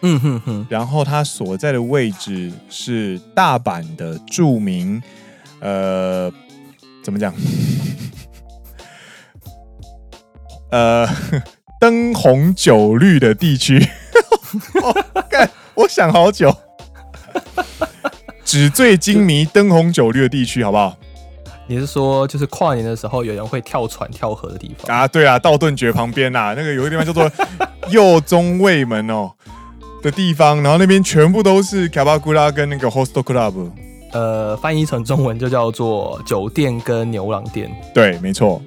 [0.01, 0.65] 嗯哼哼。
[0.69, 5.01] 然后它所在的位置是大阪的著名，
[5.59, 6.31] 呃，
[7.03, 7.33] 怎么讲？
[10.71, 11.07] 呃，
[11.79, 13.79] 灯红酒绿的地区，
[15.29, 16.53] 干，我想好久，
[18.43, 20.97] 纸醉金迷、灯红酒绿的地区，好不好？
[21.67, 25.07] 你是说，就是跨年的时候有人会跳船、跳河的地方啊？
[25.07, 27.31] 对啊，道顿崛旁边啊，那个有个地方叫做
[27.89, 29.31] 右中卫门哦
[30.01, 33.71] 的地方，然后那边全部都是卡巴古拉跟那个 Hostel Club，
[34.11, 37.71] 呃，翻译成中文就叫做酒店跟牛郎店。
[37.93, 38.61] 对，没错。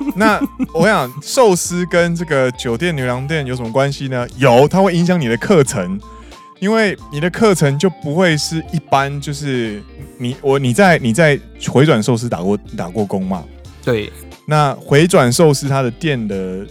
[0.16, 0.40] 那
[0.74, 4.26] 我想寿司跟这个酒店牛郎店有什么关系呢？
[4.36, 6.00] 有，它会影响你的课程，
[6.60, 9.82] 因为你的课程就不会是一般，就是
[10.18, 13.44] 你我你在你在回转寿司打过打过工嘛？
[13.84, 14.12] 对。
[14.46, 16.66] 那回转寿司它的店的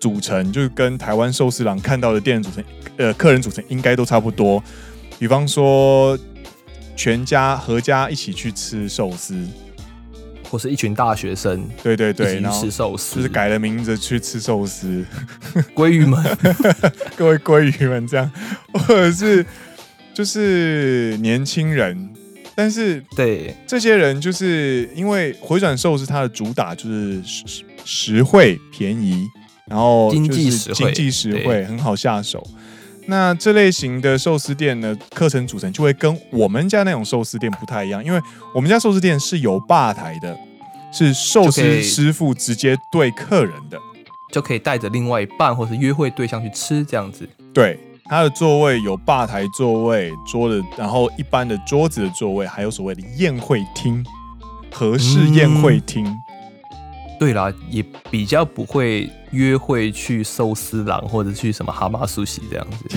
[0.00, 2.64] 组成，就是跟台湾寿司郎看到的店组成，
[2.96, 4.62] 呃，客人组成应该都差不多。
[5.18, 6.18] 比方说，
[6.96, 9.46] 全家合家一起去吃寿司。
[10.50, 15.04] 或是一群大学生，对对对，吃寿司，就是改了名字去吃寿司，
[15.74, 16.22] 鲑鱼们，
[17.16, 18.30] 各位鲑鱼们这样，
[18.72, 19.44] 或者是
[20.14, 22.08] 就是年轻人，
[22.54, 23.54] 但是对。
[23.66, 29.26] 这些人，就是因为回转寿司它的主打就是实实惠便宜，
[29.66, 32.44] 然后经济实惠，经济实惠很好下手。
[33.10, 38.20] 那这类型的寿司店呢，课程组成就会跟我们家那种寿司店不太一样，因为
[38.54, 40.38] 我们家寿司店是有吧台的，
[40.92, 43.78] 是寿司师傅直接对客人的，
[44.30, 47.26] 就可以带着另外一半或是约会对象去吃这样子。
[47.54, 54.04] 对，它的座位有吧台座位、桌的，然后一般的桌子的座位，还有所谓的宴会厅、
[54.70, 56.04] 合适宴会厅。
[56.04, 56.22] 嗯
[57.18, 62.96] 对啦，也比较不会约会去寿司郎或者去什么蛤蟆寿司这样子。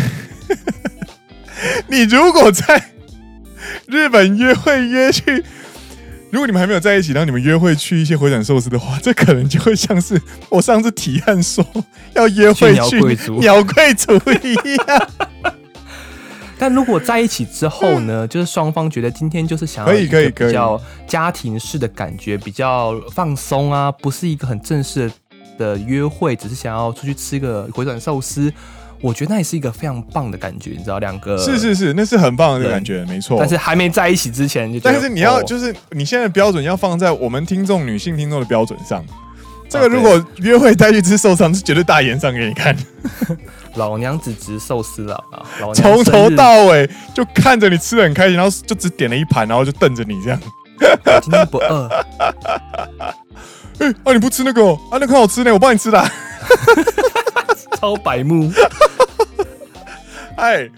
[1.87, 2.91] 你如果在
[3.87, 5.43] 日本约会约去，
[6.29, 11.65] 如果你们还没有在一起，然后你们约会去一些回转寿司的话，这可能就会像是我上次提案说
[12.13, 12.99] 要约会去
[13.39, 15.09] 鸟贵族一样。
[16.61, 25.11] 但如果在一起之后呢，就是双方觉得今天就是想要一个比较家庭式的感觉，比较放松啊，不是一个很正式
[25.57, 28.53] 的约会，只是想要出去吃一个回转寿司，
[29.01, 33.37] 我觉得那也是一个非常棒的感觉，你知道，两个是是是，那是很棒的感觉，没错。
[33.39, 39.03] 但是还没在一起之前就，但是你要就是你现在的标准要放在我们听众女性听众的标准上，
[39.71, 42.75] 这个如果约会带去吃寿司，是绝对大演上给你看。
[43.75, 45.39] 老娘只值寿司了啊！
[45.73, 50.37] 从头到尾就看着你吃的很开心，然后就只点了一盘，然后就瞪着你这样。
[51.21, 51.87] 今天不饿。
[53.79, 54.71] 哎、欸，啊你不吃那个？
[54.71, 56.05] 啊那个很好吃呢，我帮你吃的。
[57.79, 58.51] 超白目。
[60.35, 60.69] 哎，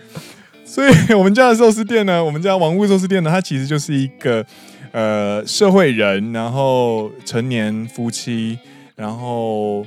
[0.63, 4.45] 所以我们家的寿司店呢，我们家王屋寿司店呢，它其实就是一个
[4.91, 8.59] 呃社会人，然后成年夫妻，
[8.95, 9.85] 然后。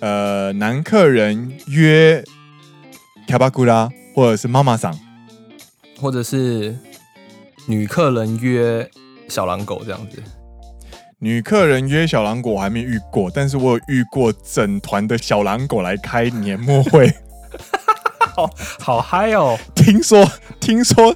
[0.00, 2.24] 呃，男客人约
[3.28, 4.92] 卡巴古拉，或者是妈妈桑，
[6.00, 6.76] 或者是
[7.68, 8.90] 女客人约
[9.28, 10.20] 小狼狗这样子。
[11.20, 17.08] 女客人约小狼狗我还没遇过，但是我有遇过整团的小狼狗来开年末会，
[18.34, 19.56] 好好嗨哦！
[19.76, 21.14] 听说，听说，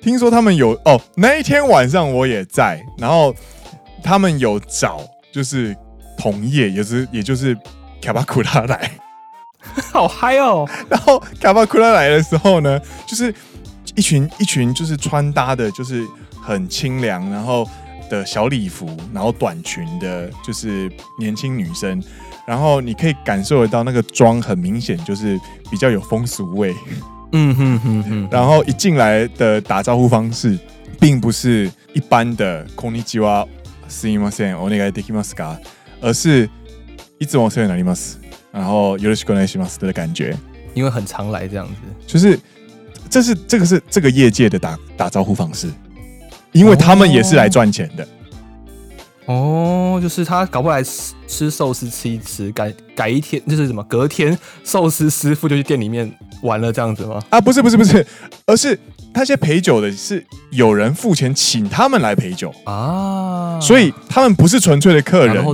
[0.00, 3.34] 听说他们有哦，那一天晚上我也在，然后
[4.02, 5.76] 他们有找就是。
[6.17, 7.57] 同业，也是也就是
[8.01, 8.91] 卡巴库拉来，
[9.91, 10.67] 好嗨哦！
[10.89, 13.33] 然后卡巴库拉来的时候呢，就是
[13.95, 16.05] 一群一群就是穿搭的，就是
[16.41, 17.67] 很清凉，然后
[18.09, 22.01] 的小礼服，然后短裙的，就是年轻女生，
[22.45, 26.73] 然后你可以感受得到那个妆很明显，就是比较有风俗味。
[27.31, 28.27] 嗯哼哼哼。
[28.31, 30.57] 然后一进来的打招呼方式，
[30.99, 33.47] 并不是一般的“こんにちは”。
[33.89, 35.59] すみません、お愿いできますか？
[36.01, 36.49] 而是
[37.19, 38.19] いつもお世话になります，
[38.51, 40.35] 然后よろしくお愿いします的感觉，
[40.73, 41.73] 因为很常来这样子，
[42.05, 42.39] 就是
[43.09, 45.71] 这是这个是这个业界的打打招呼方式，
[46.51, 48.07] 因为他们也是来赚钱的。
[49.25, 57.21] 哦，就是他搞不来吃吃寿司吃一吃，改改一天就是什么隔天寿司师傅就去店里面玩了这样子吗？
[57.29, 58.05] 啊，不是不是不是，
[58.45, 58.77] 而是。
[59.14, 65.44] 那些陪酒的是有人付钱请他们来陪酒啊，所以他们不是纯粹的客人，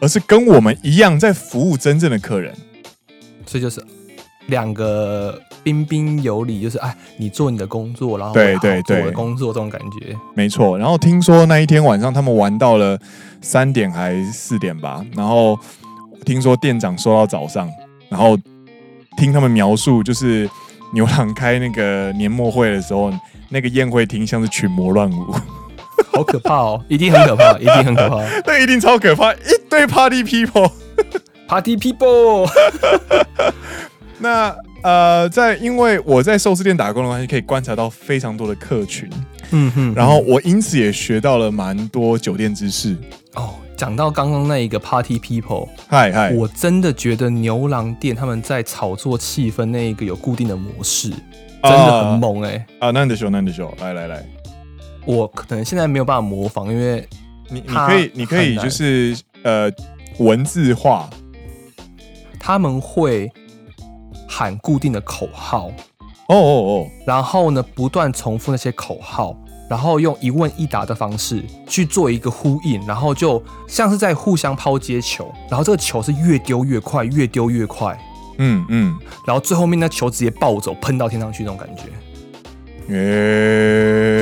[0.00, 2.54] 而是跟我们一样在服务真正的客人，
[3.44, 3.84] 所以就是
[4.46, 10.78] 两个彬彬有礼，就是哎，你做你的工作，然后对对对，我的工作这种感觉，没错。
[10.78, 12.98] 然后听说那一天晚上他们玩到了
[13.42, 15.58] 三点还四点吧，然后
[16.24, 17.70] 听说店长说到早上，
[18.08, 18.34] 然后
[19.18, 20.48] 听他们描述就是。
[20.94, 23.12] 牛郎开那个年末会的时候，
[23.50, 25.34] 那个宴会厅像是群魔乱舞，
[26.12, 26.82] 好可怕哦！
[26.88, 32.48] 一定很可怕，一定很可怕， 那一定超可怕，一堆 party people，party people。
[34.18, 39.10] 那呃，在因为我在寿司店打工的关系，可以观察到非常多的客群，
[39.50, 42.96] 嗯哼，然后我因此也学到了蛮多酒店知识
[43.34, 43.54] 哦。
[43.76, 52.66] 讲到刚刚那一个 Party People，嗨嗨，我真的觉得牛郎店他们在炒作气氛那一个有固定的模式，真的很猛哎、欸！
[52.78, 54.24] 啊，难得秀，难得秀，来来来，
[55.04, 57.06] 我可能现在没有办法模仿，因为
[57.48, 59.70] 你你可以你可以就是呃
[60.18, 61.10] 文字化，
[62.38, 63.30] 他们会
[64.28, 65.66] 喊固定的口号，
[66.28, 69.36] 哦哦哦，然后呢不断重复那些口号。
[69.68, 77.98] 然后用一问一答的方式去做一个呼应，然后就像是在互相抛接球，然后这个球是越丢越快，越丢越快，
[78.38, 78.94] 嗯嗯，
[79.26, 81.84] 然后最后面那球直接暴走，喷到天上去那种感觉，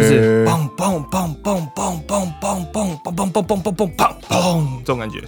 [0.01, 5.21] 就是嘣嘣嘣嘣嘣嘣嘣嘣嘣嘣嘣嘣嘣嘣嘣这种感觉。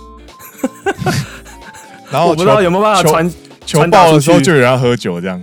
[2.11, 3.29] 然后我不知道有没有办法传
[3.67, 5.43] 球爆的时候就有人喝酒这样，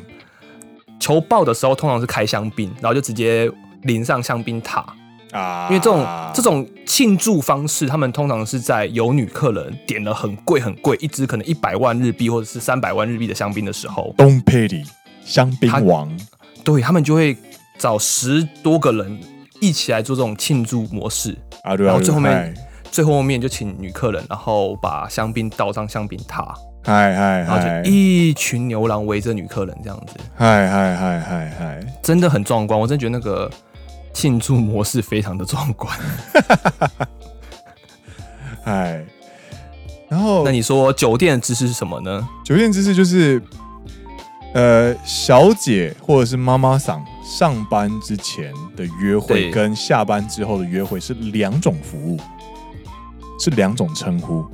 [0.99, 3.51] 球爆的时候通常是开香槟，然后就直接。
[3.83, 4.85] 淋上香槟塔
[5.31, 14.83] 啊，因为这种这种庆祝方式，他们通常是在有女客人点了很贵很贵，一支可能一百万日币或者是三百万日币的香槟的时候，东佩里
[15.23, 16.25] 香槟王，他
[16.65, 17.37] 对他们就会
[17.77, 19.19] 找十多个人
[19.61, 22.53] 一起来做这种庆祝模式啊，然后最后面
[22.91, 26.53] 最后面就请女客人，然后把香槟倒上香槟塔。
[26.83, 27.47] 嗨嗨嗨！
[27.47, 33.49] 然后就一群牛郎围着女客人这样子，嗨嗨嗨嗨嗨，真的很壮观，我真的觉得那个。
[34.13, 35.97] 庆祝模式非常的壮观，
[38.65, 39.03] 哎，
[40.07, 42.27] 然后那你说酒店的知识是什么呢？
[42.43, 43.41] 酒店知识就是，
[44.53, 52.19] 呃，小姐或者是妈妈桑上班之前的约会跟下班之后的约会是两种服务，
[53.39, 54.45] 是两种称呼。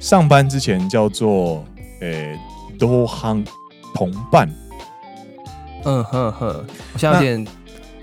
[0.00, 1.64] 上班之前叫做
[2.00, 2.36] 呃
[2.78, 3.46] 多夯
[3.94, 4.52] 同伴，
[5.84, 7.46] 嗯哼哼，我现在有点。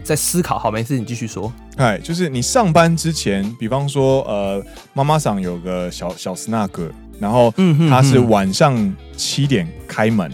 [0.09, 1.53] 在思考，好，没事，你继续说。
[1.75, 4.59] 哎，就是你上班之前，比方说，呃，
[4.91, 7.53] 妈妈桑有个小小 snack，然后
[7.87, 10.31] 他是晚上七点开门。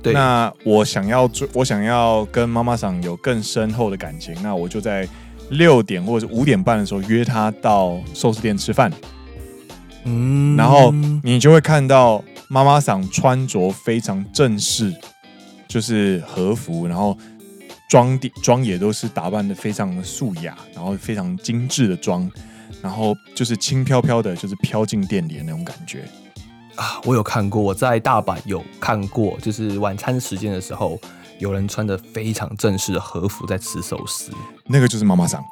[0.00, 5.08] 对，那我想要做，我想要跟妈妈桑有更深厚的感情，那我就在
[5.50, 8.88] 六点或者五点半的时候约他到寿司店吃饭。
[10.04, 10.92] 嗯，然后
[11.24, 14.94] 你就会看到妈妈桑穿着非常正式，
[15.66, 17.18] 就是和服，然后。
[17.92, 22.26] 妆的妆也都是打扮的非常的素雅，然后非常精致的妆，
[22.80, 26.08] 然后就是轻飘飘的，就是飘进店里的那种感觉
[26.74, 26.98] 啊！
[27.04, 30.98] 我有看过，我在大阪有看过，就是晚餐时间的时候，
[31.38, 34.32] 有人穿的非常正式的和服在吃寿司，
[34.64, 35.44] 那个就是妈妈桑，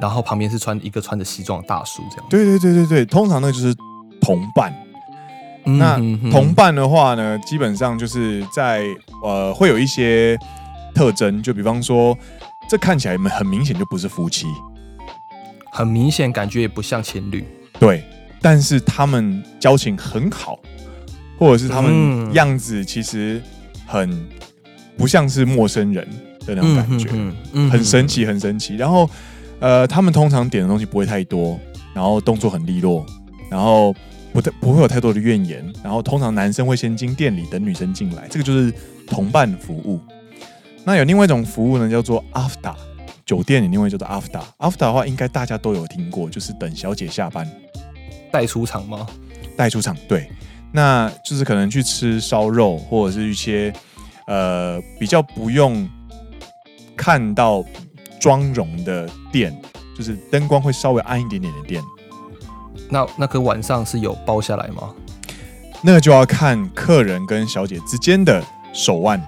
[0.00, 2.26] 然后旁边是穿一个穿着西装的大叔，这样。
[2.28, 3.72] 对对对对对，通常那就是
[4.20, 4.74] 同伴。
[5.64, 5.98] 那
[6.32, 8.82] 同伴的话呢，基本上就是在
[9.22, 10.36] 呃会有一些。
[11.00, 12.14] 特征就比方说，
[12.68, 14.46] 这看起来很明显就不是夫妻，
[15.72, 17.42] 很明显感觉也不像情侣。
[17.78, 18.04] 对，
[18.42, 20.60] 但是他们交情很好，
[21.38, 23.40] 或者是他们样子其实
[23.86, 24.28] 很
[24.98, 26.06] 不像是陌生人
[26.40, 27.08] 的那种感觉，
[27.70, 28.76] 很神奇，很神奇。
[28.76, 29.08] 然后，
[29.58, 31.58] 呃，他们通常点的东西不会太多，
[31.94, 33.06] 然后动作很利落，
[33.50, 33.94] 然后
[34.34, 35.64] 不太不会有太多的怨言。
[35.82, 38.70] 然后通常男生会先进店里等女生进来，这个就是
[39.06, 39.98] 同伴服务。
[40.84, 42.74] 那有另外一种服务呢，叫做 after
[43.26, 47.48] 酒店里另外叫做 after after 的话，应该大家都有听过，就是等小姐下班
[48.32, 49.06] 带出场吗？
[49.56, 50.28] 带出场，对，
[50.72, 53.72] 那就是可能去吃烧肉，或者是一些
[54.26, 55.88] 呃比较不用
[56.96, 57.62] 看到
[58.18, 59.54] 妆容的店，
[59.96, 61.82] 就是灯光会稍微暗一点点的店。
[62.88, 64.94] 那那个晚上是有包下来吗？
[65.82, 69.24] 那个就要看客人跟小姐之间的手腕。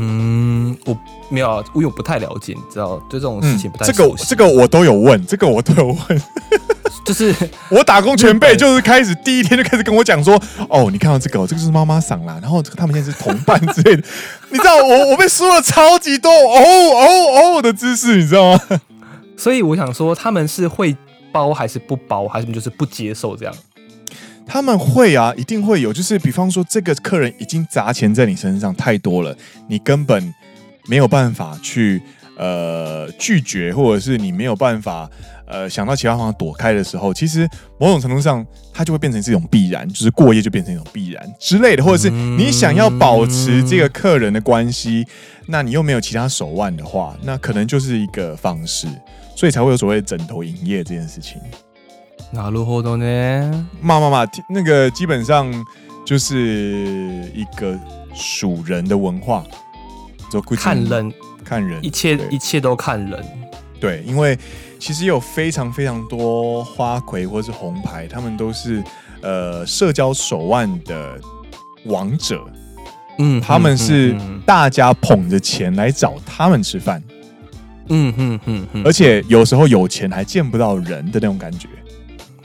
[0.00, 0.96] 嗯，我
[1.28, 3.84] 没有，我有不太了解，你知道，对这种事情不太。
[3.84, 6.22] 这个这个我都有问，这个我都有问。
[7.04, 7.34] 就是
[7.70, 14.02] 我打工前辈，就是开始第一天就开始跟我讲说，哦，你看到这个，这个是妈妈桑啦，然后他们现在是同伴之类的。
[14.50, 18.60] 你知道我我被说了超级多哦哦哦的知识，你知道吗？
[19.36, 20.94] 所以我想说，他们是会
[21.32, 23.54] 包还是不包，还是就是不接受这样？
[24.48, 25.92] 他们会啊，一定会有。
[25.92, 29.36] 就是比方说，这个客人已经砸钱在你身上太多了，
[29.68, 30.34] 你根本
[30.88, 32.02] 没有办法去
[32.36, 35.08] 呃拒绝，或者是你没有办法
[35.46, 37.46] 呃想到其他方法躲开的时候，其实
[37.78, 45.06] 某种程度上，它就会变成是一种必然，就是过夜就变成一种必然之类的，或者是你想要保持这个客人的关系，
[45.46, 48.88] 那你又没有其他手腕的话，那可能就是一个方式，
[49.36, 51.38] 所以才会有所谓的枕头营业这件事情。
[52.30, 53.66] 那如何的呢？
[53.80, 55.50] 骂骂骂，那个基本上
[56.04, 57.78] 就是一个
[58.14, 59.42] 数人的文化，
[60.30, 61.12] 就看人，
[61.44, 63.24] 看人，一切一切都看人。
[63.80, 64.38] 对，因为
[64.78, 68.82] 其实有非常非常多花魁或是红牌，他们都是
[69.22, 71.18] 呃社交手腕的
[71.86, 72.44] 王者。
[73.18, 74.14] 嗯，他们是
[74.44, 77.02] 大家捧着钱来找他们吃饭。
[77.88, 81.68] 嗯嗯嗯嗯，而且有时候有钱还见不到人的那种感觉。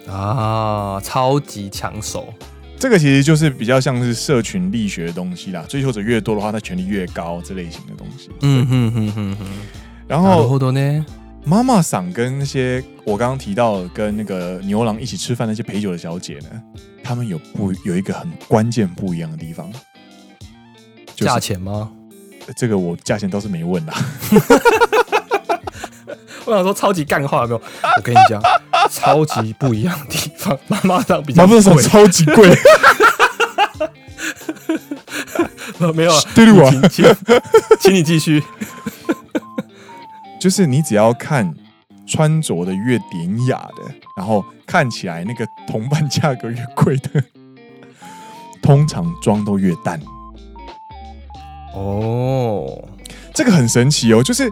[0.08, 2.34] 啊，超级抢手，
[2.78, 5.64] 这个其实就是比较像是社群力学的东西啦。
[5.68, 8.30] 追求者越多的话，他权力越高，这类型的东西。
[8.42, 9.48] 嗯哼哼哼哼。
[10.08, 11.06] 然后，后呢？
[11.46, 16.50] 妈妈桑跟那些我刚刚提到跟那个牛郎一起吃饭那些陪酒的小姐呢，
[17.04, 19.70] 他们有不有一个很关键不一样的地方？
[21.16, 21.92] 价钱吗？
[22.56, 23.94] 这个我价钱倒是没问啦。
[26.46, 27.62] 我想说超级干话有没有？
[27.98, 28.42] 我跟你讲，
[28.90, 32.50] 超级不一样的地方， 妈妈桑比较贵，妈妈桑超级贵。
[35.94, 37.16] 没有啊，对对请请，
[37.80, 38.42] 请你继续。
[40.40, 41.54] 就是你只要看
[42.08, 43.84] 穿着的越典雅的，
[44.16, 47.22] 然后看起来那个同伴价格越贵的，
[48.62, 50.00] 通常妆都越淡。
[51.76, 52.88] 哦，
[53.34, 54.50] 这个很神奇哦，就是。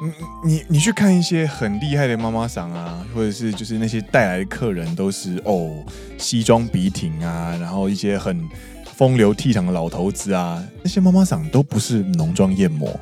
[0.00, 0.12] 你
[0.44, 5.84] 你你去看一些很厉害的妈妈桑啊，或者是就是那些带来的客人都是哦
[6.16, 8.48] 西装笔挺啊，然后一些很
[8.94, 12.98] 风流倜傥的老头子啊，那些妈妈桑都不是浓妆艳抹，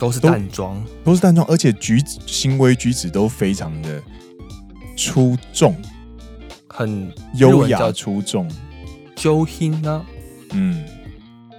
[0.00, 4.02] 都是淡妆，都，是淡妆，而且举止行为举止都非常的
[4.96, 5.76] 出众，
[6.66, 8.50] 很优雅出众，
[9.14, 10.04] 揪心呢，
[10.50, 10.84] 嗯，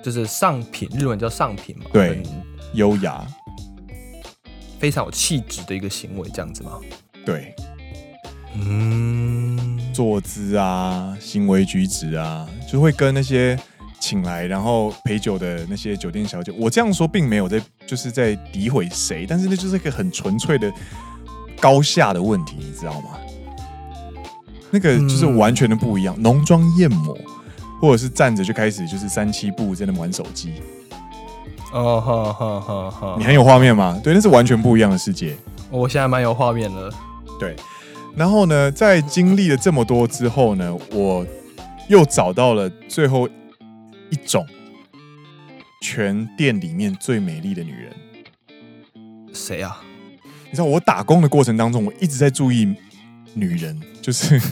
[0.04, 2.22] 就是上品，日文叫上品嘛，对，
[2.74, 3.26] 优雅。
[4.84, 6.78] 非常有气质的一个行为，这样子吗？
[7.26, 7.56] 对，
[8.54, 13.58] 嗯，坐姿啊，行为举止啊，就会跟那些
[14.02, 20.70] 请来然后陪酒的那些酒店小姐，我这样说并没有在就是在诋毁谁，但是那就是一个很纯粹的
[21.62, 23.12] 高下的问题，你知道吗？
[24.70, 27.18] 那个就是完全的不一样，浓妆艳抹，
[27.80, 30.56] 或者是站着就开始就是三七步在那玩手机。
[31.74, 34.00] 哦，好好好好，你很有画面吗？
[34.04, 35.36] 对，那是完全不一样的世界。
[35.72, 36.94] 我现在蛮有画面的。
[37.40, 37.56] 对，
[38.16, 41.26] 然后呢，在经历了这么多之后呢，我
[41.90, 43.28] 又找到了最后
[44.12, 44.46] 一种
[45.82, 47.92] 全店里面最美丽的女人。
[49.34, 49.82] 谁啊？
[50.52, 52.72] 你知道我打工的过程当中，我一直在注意
[53.34, 54.40] 女人，就是。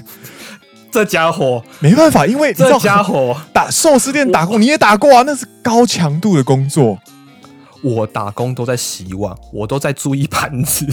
[0.92, 7.00] 这家伙没办法，因为这家伙打寿司店打工，你也打过啊，那是高强度的工作。
[7.84, 10.86] 我打工都在洗碗，我都在注意盘子，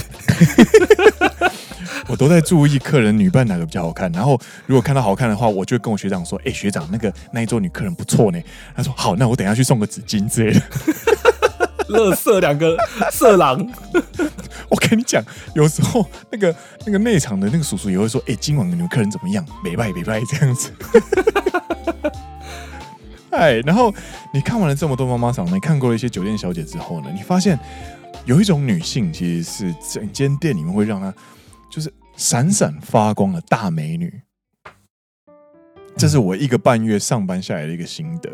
[2.09, 4.11] 我都在注意客人女伴哪个比较好看。
[4.11, 8.39] 然后如果看到好看的话，我就会跟我学长说：“哎，学长，那个那一桌女客人不错呢。”
[8.75, 10.61] 他说：“好，那我等一下去送个纸巾之类的。”
[11.89, 12.77] 乐色两个
[13.11, 13.67] 色狼，
[14.69, 15.23] 我跟你讲，
[15.55, 19.43] 有时候那个那个内场的那个叔叔也会说：“哎、欸，今晚的你们客人怎么样？
[19.63, 20.71] 没拜没拜这样子。”
[23.31, 23.93] 哎，然后
[24.33, 27.57] 你看完了这么多妈妈桑，你看过了一些酒店小姐之后呢，你发现
[28.25, 31.13] 有一种女性其实是整间店里面会让她
[31.69, 34.21] 就是闪闪发光的大美女。
[35.95, 38.29] 这是我一个半月上班下来的一个心得，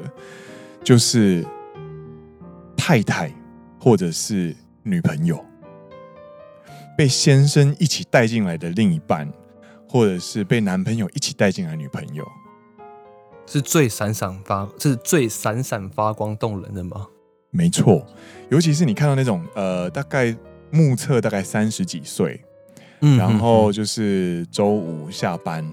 [0.84, 1.44] 就是
[2.78, 3.34] 太太
[3.80, 5.44] 或者是女朋友
[6.96, 9.28] 被先生一起带进来的另一半，
[9.90, 12.24] 或者是被男朋友一起带进来的女朋友，
[13.46, 17.08] 是最闪闪发，是最闪闪发光动人的吗？
[17.52, 18.06] 没错，
[18.50, 20.36] 尤其是你看到那种呃，大概
[20.72, 22.42] 目测大概三十几岁，
[23.02, 25.66] 嗯，然后就是周五下班。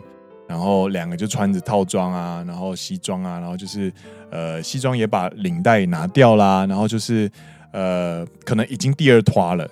[0.49, 3.91] 然后两个就穿着套装啊，然后西装啊，然后就是
[4.31, 7.31] 呃西装也把领带拿掉啦，然后就是
[7.73, 9.67] 呃可能已经第二拖了，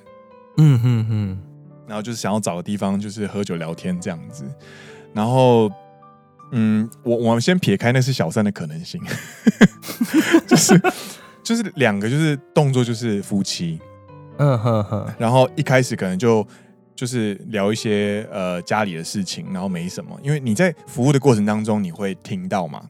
[0.56, 1.38] 嗯哼哼，
[1.86, 4.42] 然后就是想要找个地方就是喝酒聊天这样子，
[5.12, 5.70] 然后
[6.52, 9.00] 嗯我我们先撇开那是小三的可能性，
[10.46, 10.80] 就是
[11.42, 13.78] 就是两个就是动作就是夫妻，
[14.38, 16.46] 嗯哼哼，然后一开始可能就。
[16.96, 22.82] 就是聊一些呃家里的事情，然后没什么，因为你在服务的过程当中，你会听到嘛，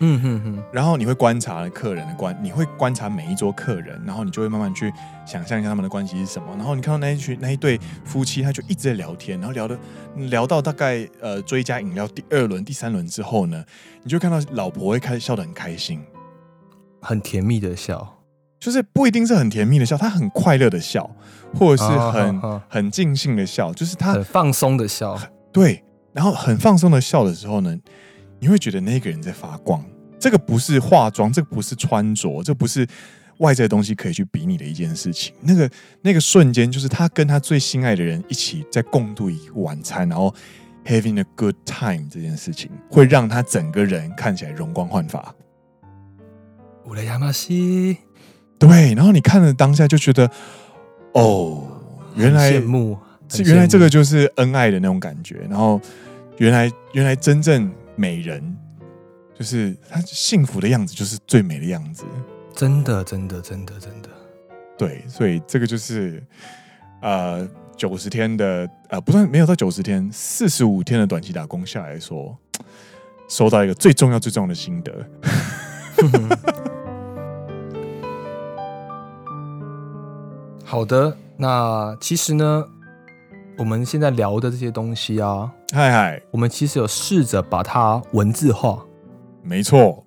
[0.00, 4.92] 嗯哼哼，然后你会观察客人的关，你会观察每一桌客人，然后你就会慢慢去
[5.26, 9.78] 想象一下他们的关系是什么，然后你看到那一群那一对夫妻，他就一直在聊天，然后聊的
[10.16, 13.64] 聊到大概呃追加饮料第二轮、第三轮之后呢，
[14.02, 16.00] 你就看到老婆会开始笑得很开心，
[17.00, 18.14] 很甜蜜的笑。
[18.60, 21.08] 就是不一定是很甜蜜的笑，他很快乐的笑，
[21.54, 25.16] 或者是很、哦、很尽兴的笑，就是他很放松的笑。
[25.52, 27.78] 对，然后很放松的笑的时候呢，
[28.40, 29.84] 你会觉得那个人在发光。
[30.18, 32.86] 这个不是化妆，这个不是穿着，这不是
[33.38, 35.32] 外在的东西可以去比拟的一件事情。
[35.40, 35.70] 那个
[36.02, 40.34] 那个瞬间，就是他跟他最心爱的人一起在共度一个晚餐，然后
[40.84, 45.32] having a good time 这件事情，会让他整个人看起来容光焕发。
[46.86, 47.98] 乌雷亚马西。
[48.58, 50.28] 对，然后你看了当下就觉得，
[51.12, 51.62] 哦，
[52.16, 55.46] 原来羡慕，是原来这个就是恩爱的那种感觉。
[55.48, 55.80] 然后
[56.38, 58.56] 原来原来真正美人，
[59.36, 62.04] 就是她幸福的样子，就是最美的样子。
[62.54, 64.08] 真的，真的，真的，真的。
[64.78, 66.22] 对，所以这个就是
[67.02, 67.44] 呃
[67.76, 72.38] 九十天的呃不算没有到九十天，四十五天的短期打工下来说，
[73.28, 74.92] 收到一个最重要最重要的心得。
[80.64, 82.64] 好的，那其实呢，
[83.56, 88.82] 我们现在聊的这些东西啊，嗨嗨，我们其实有试着把它文字化，
[89.42, 90.02] 没错。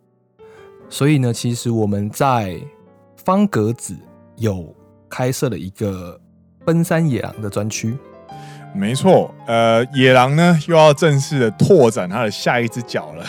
[0.90, 2.60] 所以呢，其实我们在
[3.24, 3.96] 方格子
[4.38, 4.76] 有
[5.08, 6.20] 开设了一个
[6.66, 7.96] 奔山野狼的专区，
[8.74, 9.32] 没错。
[9.46, 13.26] 呃，野狼呢又要正式的拓展它的下一只脚了。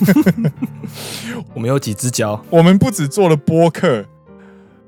[1.54, 2.44] 我们有几只脚？
[2.50, 4.04] 我们不只做了播客。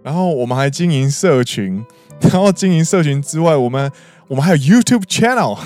[0.02, 1.82] 然后我们还经营社群，
[2.20, 3.90] 然后经营社群之外，我们
[4.28, 5.58] 我们还有 YouTube channel。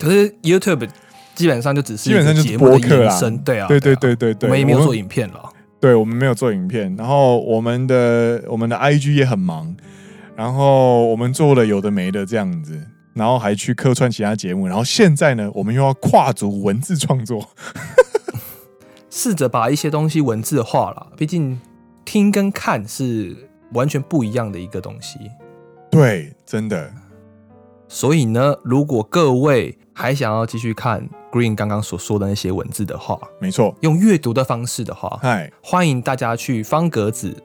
[0.00, 0.88] 可是 YouTube
[1.34, 5.52] 基本上就只是基本上就是播客啦，对啊，对对对对对，我们也没有做影片了。
[5.78, 6.94] 对，我们没有做影片。
[6.96, 9.76] 然后我们的我们的 IG 也很忙，
[10.34, 12.76] 然后我们做了有的没的这样子，
[13.14, 14.66] 然后还去客串其他节目。
[14.66, 17.48] 然后现在呢，我们又要跨足文字创作，
[19.10, 21.60] 试着把一些东西文字化了，毕竟。
[22.02, 23.36] 听跟看是
[23.72, 25.16] 完全不一样的一个东西，
[25.88, 26.90] 对，真的。
[27.86, 37.36] 所以呢，如果各位还想要继续看 Green 刚刚所说的那些文字的话，没错，用阅读的方式的话，嗨，欢迎大家去方格子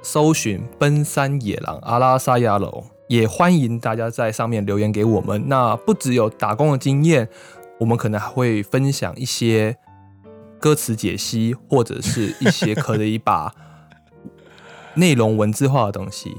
[0.00, 5.48] 搜寻奔山野狼阿拉萨亚楼，也欢迎大家在上面留言给我们。
[5.48, 7.28] 那不只有打工的经验，
[7.80, 9.76] 我们可能还会分享一些
[10.60, 13.52] 歌词解析，或者是一些可以把。
[14.96, 16.36] 内容文字化的东西，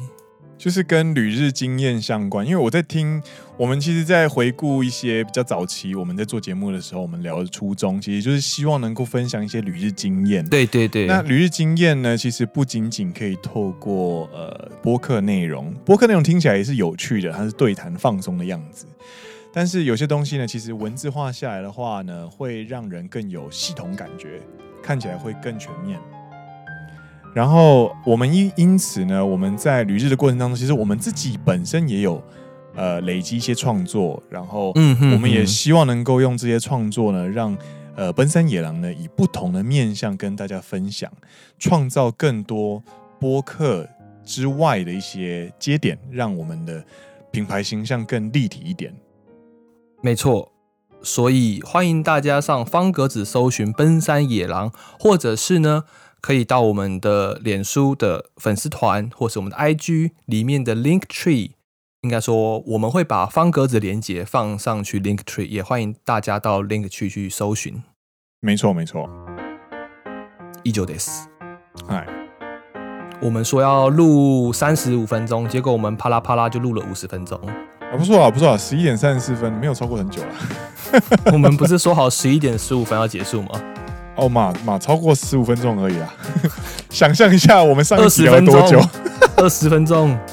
[0.58, 2.46] 就是跟旅日经验相关。
[2.46, 3.22] 因为我在听，
[3.58, 10.48] 我们其实，在回顾一些比较早期我们在做节目的时候，我们聊的初衷，其实就是希望能够分享一些旅日经验。
[10.48, 11.06] 对对对。
[11.06, 18.86] 那旅日经验呢，其实不仅仅可以透过呃播客内容，播客内容听起来也是有趣的，它是对谈放松的样子。
[19.54, 24.42] 但是有些东西呢，其实文字化下来的话呢，会让人更有系统感觉，
[24.84, 25.98] 看起来会更全面。
[27.36, 32.24] 然后我们因因此呢，我们在旅日的过程当中，其实我们自己本身也有
[32.76, 37.58] 呃累积一些创作，然后我们也希望能够用这些创作呢，让
[37.98, 41.12] 呃奔山野狼呢以不同的面向跟大家分享，
[41.60, 42.82] 创造更多
[43.20, 43.86] 播客
[44.24, 46.82] 之外的一些节点，让我们的
[47.32, 48.96] 品牌形象更立体一点。
[50.02, 50.54] 没错，
[51.02, 55.84] 所以欢迎大家上方格子搜寻奔山野狼，或者是呢。
[56.26, 61.52] 可以到我们的脸书的粉丝团，或是我们的 IG 里面的 Link Tree，
[62.02, 67.84] 应该说我们会把方格子连接放上去 Link Tree，也欢迎大家到 Link Tree 去搜寻。
[68.40, 69.08] 没错，没错。
[70.64, 71.26] 依旧です。
[71.90, 72.04] 哎，
[73.22, 77.40] 我们说要录三十五分钟，结果我们啪啦啪啦就录了五十分钟。
[77.40, 80.30] 啊，不错啊，不错啊，十一点三十四分，没有超过很久了。
[81.32, 83.75] 我们不是说好十一点十五分要结束吗？
[84.16, 86.14] 哦，嘛嘛，超过十五分钟而已啊！
[86.90, 88.82] 想象一下，我们上一集聊了多久？
[89.38, 90.18] 二十分钟。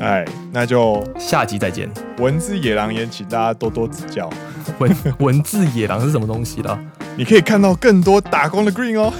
[0.00, 1.88] 哎，那就下集再见。
[2.18, 4.28] 文字野狼也请大家多多指教。
[4.78, 6.78] 文文字野狼是什么东西啦？
[7.16, 9.12] 你可以看到更多打工的 Green 哦。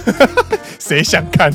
[0.79, 1.53] 谁想看？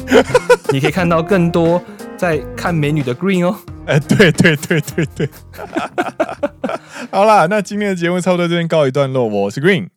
[0.72, 1.82] 你可以看到更多
[2.18, 3.56] 在看美女的 Green 哦。
[3.86, 5.30] 哎，对对对对对。
[7.12, 9.28] 好啦，那今天的节目差不多这边告一段落。
[9.28, 9.90] 我是 Green，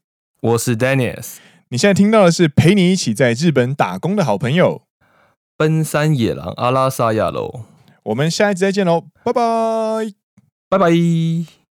[0.46, 1.38] 我是 Dennis。
[1.70, 4.82] 你现在听到的是陪你一起在日本打工的好朋友——
[5.58, 7.62] 奔山野狼阿拉萨亚喽。
[8.04, 10.12] 我们下一集再见喽，拜拜，
[10.68, 11.65] 拜拜。